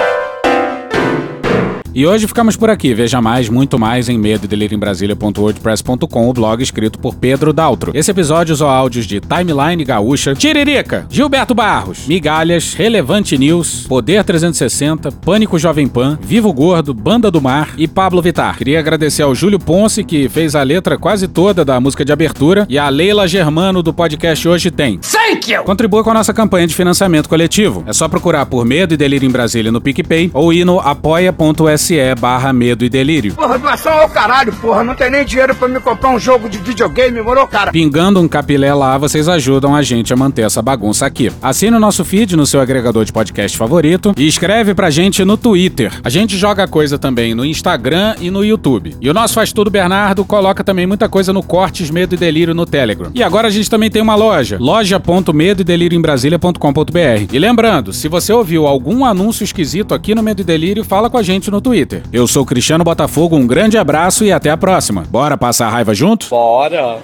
E 1.92 2.06
hoje 2.06 2.28
ficamos 2.28 2.56
por 2.56 2.70
aqui. 2.70 2.94
Veja 2.94 3.20
mais, 3.20 3.48
muito 3.48 3.76
mais 3.76 4.08
em 4.08 4.16
medo 4.16 4.48
em 4.50 4.78
Brasília.wordpress.com, 4.78 6.28
o 6.28 6.32
blog 6.32 6.62
escrito 6.62 7.00
por 7.00 7.16
Pedro 7.16 7.52
Daltro. 7.52 7.90
Esse 7.92 8.12
episódio 8.12 8.52
usou 8.52 8.68
áudios 8.68 9.06
de 9.06 9.20
Timeline 9.20 9.84
Gaúcha, 9.84 10.34
Tiririca, 10.34 11.06
Gilberto 11.10 11.52
Barros, 11.52 12.06
Migalhas, 12.06 12.74
Relevante 12.74 13.36
News, 13.36 13.86
Poder 13.88 14.22
360, 14.22 15.10
Pânico 15.10 15.58
Jovem 15.58 15.88
Pan, 15.88 16.16
Vivo 16.22 16.52
Gordo, 16.52 16.94
Banda 16.94 17.28
do 17.28 17.40
Mar 17.40 17.74
e 17.76 17.88
Pablo 17.88 18.22
Vitar. 18.22 18.56
Queria 18.56 18.78
agradecer 18.78 19.22
ao 19.22 19.34
Júlio 19.34 19.58
Ponce, 19.58 20.04
que 20.04 20.28
fez 20.28 20.54
a 20.54 20.62
letra 20.62 20.96
quase 20.96 21.26
toda 21.26 21.64
da 21.64 21.80
música 21.80 22.04
de 22.04 22.12
abertura, 22.12 22.66
e 22.68 22.78
a 22.78 22.88
Leila 22.88 23.26
Germano 23.26 23.82
do 23.82 23.92
podcast 23.92 24.46
Hoje 24.46 24.70
Tem. 24.70 24.98
Thank 24.98 25.52
you! 25.52 25.64
Contribua 25.64 26.04
com 26.04 26.10
a 26.10 26.14
nossa 26.14 26.32
campanha 26.32 26.68
de 26.68 26.74
financiamento 26.74 27.28
coletivo. 27.28 27.82
É 27.86 27.92
só 27.92 28.06
procurar 28.08 28.46
por 28.46 28.64
Medo 28.64 28.94
e 28.94 28.96
Delírio 28.96 29.26
em 29.26 29.32
Brasília 29.32 29.72
no 29.72 29.80
PicPay 29.80 30.30
ou 30.32 30.52
ir 30.52 30.64
no 30.64 30.78
apoia.se 30.78 31.79
barra 32.18 32.52
Medo 32.52 32.84
e 32.84 32.88
Delírio. 32.88 33.34
Porra, 33.34 33.58
doação 33.58 33.92
ao 33.92 34.08
caralho, 34.08 34.52
porra. 34.52 34.84
Não 34.84 34.94
tem 34.94 35.10
nem 35.10 35.24
dinheiro 35.24 35.54
pra 35.54 35.66
me 35.66 35.80
comprar 35.80 36.10
um 36.10 36.18
jogo 36.18 36.48
de 36.48 36.58
videogame, 36.58 37.20
morou, 37.22 37.46
cara? 37.46 37.72
Pingando 37.72 38.20
um 38.20 38.28
capilé 38.28 38.72
lá, 38.74 38.98
vocês 38.98 39.28
ajudam 39.28 39.74
a 39.74 39.82
gente 39.82 40.12
a 40.12 40.16
manter 40.16 40.42
essa 40.42 40.60
bagunça 40.60 41.06
aqui. 41.06 41.32
Assine 41.42 41.76
o 41.76 41.80
nosso 41.80 42.04
feed 42.04 42.36
no 42.36 42.46
seu 42.46 42.60
agregador 42.60 43.04
de 43.04 43.12
podcast 43.12 43.56
favorito 43.56 44.14
e 44.16 44.26
escreve 44.26 44.74
pra 44.74 44.90
gente 44.90 45.24
no 45.24 45.36
Twitter. 45.36 45.92
A 46.04 46.10
gente 46.10 46.36
joga 46.36 46.68
coisa 46.68 46.98
também 46.98 47.34
no 47.34 47.44
Instagram 47.44 48.14
e 48.20 48.30
no 48.30 48.44
YouTube. 48.44 48.94
E 49.00 49.08
o 49.08 49.14
nosso 49.14 49.34
Faz 49.34 49.52
Tudo 49.52 49.70
Bernardo 49.70 50.24
coloca 50.24 50.62
também 50.62 50.86
muita 50.86 51.08
coisa 51.08 51.32
no 51.32 51.42
Cortes 51.42 51.90
Medo 51.90 52.14
e 52.14 52.18
Delírio 52.18 52.54
no 52.54 52.66
Telegram. 52.66 53.10
E 53.14 53.22
agora 53.22 53.48
a 53.48 53.50
gente 53.50 53.70
também 53.70 53.90
tem 53.90 54.02
uma 54.02 54.14
loja, 54.14 54.58
loja.medo 54.60 55.62
e 55.62 55.64
delírio 55.64 55.96
em 55.96 56.00
Brasília.com.br. 56.00 57.32
E 57.32 57.38
lembrando, 57.38 57.92
se 57.92 58.08
você 58.08 58.32
ouviu 58.32 58.66
algum 58.66 59.04
anúncio 59.04 59.44
esquisito 59.44 59.94
aqui 59.94 60.14
no 60.14 60.22
Medo 60.22 60.42
e 60.42 60.44
Delírio, 60.44 60.84
fala 60.84 61.08
com 61.08 61.16
a 61.16 61.22
gente 61.22 61.50
no 61.50 61.60
Twitter. 61.60 61.69
Eu 62.12 62.26
sou 62.26 62.44
Cristiano 62.44 62.82
Botafogo, 62.82 63.36
um 63.36 63.46
grande 63.46 63.78
abraço 63.78 64.24
e 64.24 64.32
até 64.32 64.50
a 64.50 64.56
próxima. 64.56 65.04
Bora 65.08 65.36
passar 65.36 65.66
a 65.68 65.70
raiva 65.70 65.94
junto? 65.94 66.26
Bora. 66.28 66.98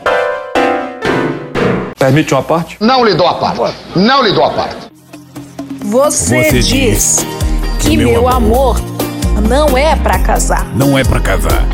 Permite 1.98 2.34
uma 2.34 2.42
parte? 2.42 2.76
Não 2.80 3.04
lhe 3.04 3.14
dou 3.14 3.26
a 3.26 3.34
parte. 3.34 3.76
Não 3.94 4.22
lhe 4.24 4.32
dou 4.32 4.44
a 4.44 4.50
parte. 4.50 4.76
Você, 5.84 6.42
Você 6.44 6.58
diz, 6.60 6.66
diz 6.68 7.26
que 7.80 7.96
meu 7.96 8.28
amor 8.28 8.80
não 9.48 9.76
é 9.78 9.94
pra 9.96 10.18
casar. 10.18 10.66
Não 10.74 10.98
é 10.98 11.04
pra 11.04 11.20
casar. 11.20 11.64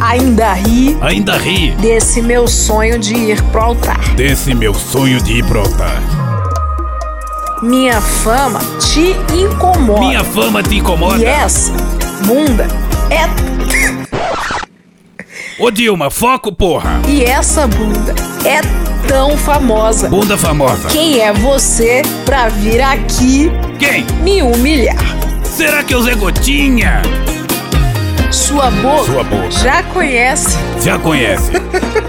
Ainda 0.00 0.52
ri 0.52 0.98
Ainda 1.00 1.36
ri 1.36 1.70
desse 1.80 2.20
meu 2.20 2.46
sonho 2.46 2.98
de 2.98 3.14
ir 3.14 3.42
pro 3.44 3.60
altar. 3.60 4.14
desse 4.16 4.54
meu 4.54 4.74
sonho 4.74 5.20
de 5.22 5.38
ir 5.38 5.44
pro 5.46 5.60
altar. 5.60 6.02
Minha 7.64 7.98
fama 7.98 8.60
te 8.78 9.16
incomoda. 9.34 10.00
Minha 10.00 10.22
fama 10.22 10.62
te 10.62 10.76
incomoda. 10.76 11.16
E 11.16 11.24
essa 11.24 11.72
bunda 12.26 12.68
é. 13.08 13.24
Ô 15.58 15.70
Dilma, 15.70 16.10
foco, 16.10 16.52
porra. 16.52 17.00
E 17.08 17.24
essa 17.24 17.66
bunda 17.66 18.14
é 18.44 18.60
tão 19.08 19.34
famosa. 19.38 20.10
Bunda 20.10 20.36
famosa. 20.36 20.88
Quem 20.88 21.20
é 21.20 21.32
você 21.32 22.02
pra 22.26 22.50
vir 22.50 22.82
aqui 22.82 23.50
Quem? 23.78 24.04
me 24.22 24.42
humilhar? 24.42 24.98
Será 25.42 25.82
que 25.82 25.94
é 25.94 25.96
o 25.96 26.02
Zé 26.02 26.14
Gotinha? 26.14 27.00
Sua 28.30 28.70
boca, 28.70 29.04
Sua 29.04 29.24
boca. 29.24 29.50
já 29.52 29.82
conhece. 29.84 30.58
Já 30.82 30.98
conhece. 30.98 31.50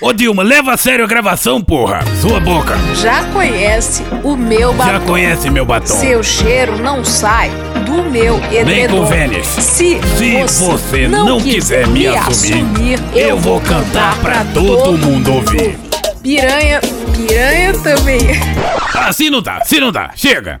Ô 0.00 0.12
Dilma, 0.12 0.42
leva 0.42 0.72
a 0.72 0.76
sério 0.76 1.04
a 1.04 1.08
gravação, 1.08 1.62
porra. 1.62 2.00
Sua 2.20 2.40
boca. 2.40 2.74
Já 2.94 3.24
conhece 3.32 4.02
o 4.22 4.36
meu 4.36 4.72
batom. 4.72 4.92
Já 4.92 5.00
conhece 5.00 5.50
meu 5.50 5.64
batom. 5.64 5.86
Seu 5.86 6.22
cheiro 6.22 6.78
não 6.78 7.04
sai 7.04 7.50
do 7.86 8.02
meu 8.10 8.36
edredom. 8.52 8.64
Nem 8.64 8.88
com 8.88 9.06
Vênis. 9.06 9.46
Se, 9.46 10.00
Se 10.16 10.46
você 10.64 11.08
não 11.08 11.40
quiser 11.40 11.86
me 11.86 12.06
assumir, 12.06 12.98
eu 13.14 13.38
vou 13.38 13.60
cantar 13.60 14.18
pra 14.18 14.44
todo 14.52 14.98
mundo 14.98 15.34
ouvir. 15.34 15.78
Piranha, 16.22 16.80
piranha 17.14 17.72
também. 17.82 18.18
Assim 18.94 19.30
não 19.30 19.42
dá, 19.42 19.58
assim 19.58 19.78
não 19.80 19.92
dá. 19.92 20.10
Chega. 20.14 20.60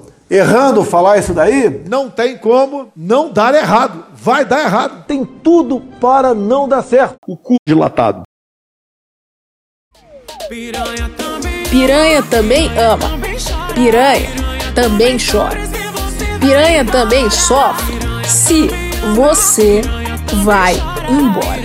errando 0.31 0.85
falar 0.85 1.17
isso 1.17 1.33
daí? 1.33 1.83
Não 1.89 2.09
tem 2.09 2.37
como 2.37 2.89
não 2.95 3.31
dar 3.31 3.53
errado. 3.53 4.05
Vai 4.13 4.45
dar 4.45 4.61
errado. 4.61 5.03
Tem 5.05 5.25
tudo 5.25 5.81
para 5.99 6.33
não 6.33 6.69
dar 6.69 6.81
certo. 6.81 7.17
O 7.27 7.35
cu 7.35 7.57
dilatado. 7.67 8.23
Piranha 11.69 12.23
também 12.23 12.69
ama. 12.77 13.09
Piranha 13.75 14.29
também 14.73 15.17
chora. 15.17 15.59
Piranha 16.39 16.85
também 16.85 17.29
sofre 17.29 17.99
se 18.25 18.69
você 19.15 19.81
vai 20.43 20.75
embora. 21.09 21.61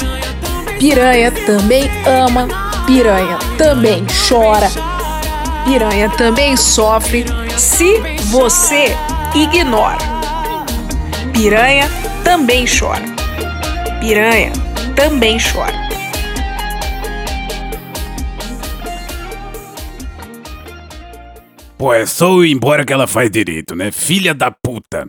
Piranha 0.79 1.33
também 1.47 1.85
ama. 2.07 2.49
Piranha 2.87 3.39
também 3.57 4.05
chora. 4.29 4.69
Piranha 5.65 6.09
também 6.11 6.57
sofre 6.57 7.25
se 7.59 8.16
você 8.31 8.87
ignora. 9.35 9.99
Piranha 11.33 11.89
também 12.25 12.65
chora. 12.67 13.05
Piranha 14.01 14.53
também 14.95 15.39
chora. 15.39 15.87
Pô, 21.79 21.93
é 21.93 22.07
só 22.07 22.43
ir 22.43 22.51
embora 22.51 22.85
que 22.85 22.93
ela 22.93 23.07
faz 23.07 23.31
direito, 23.31 23.77
né? 23.77 23.93
Filha 23.93 24.35
da 24.35 24.51
puta. 24.51 25.05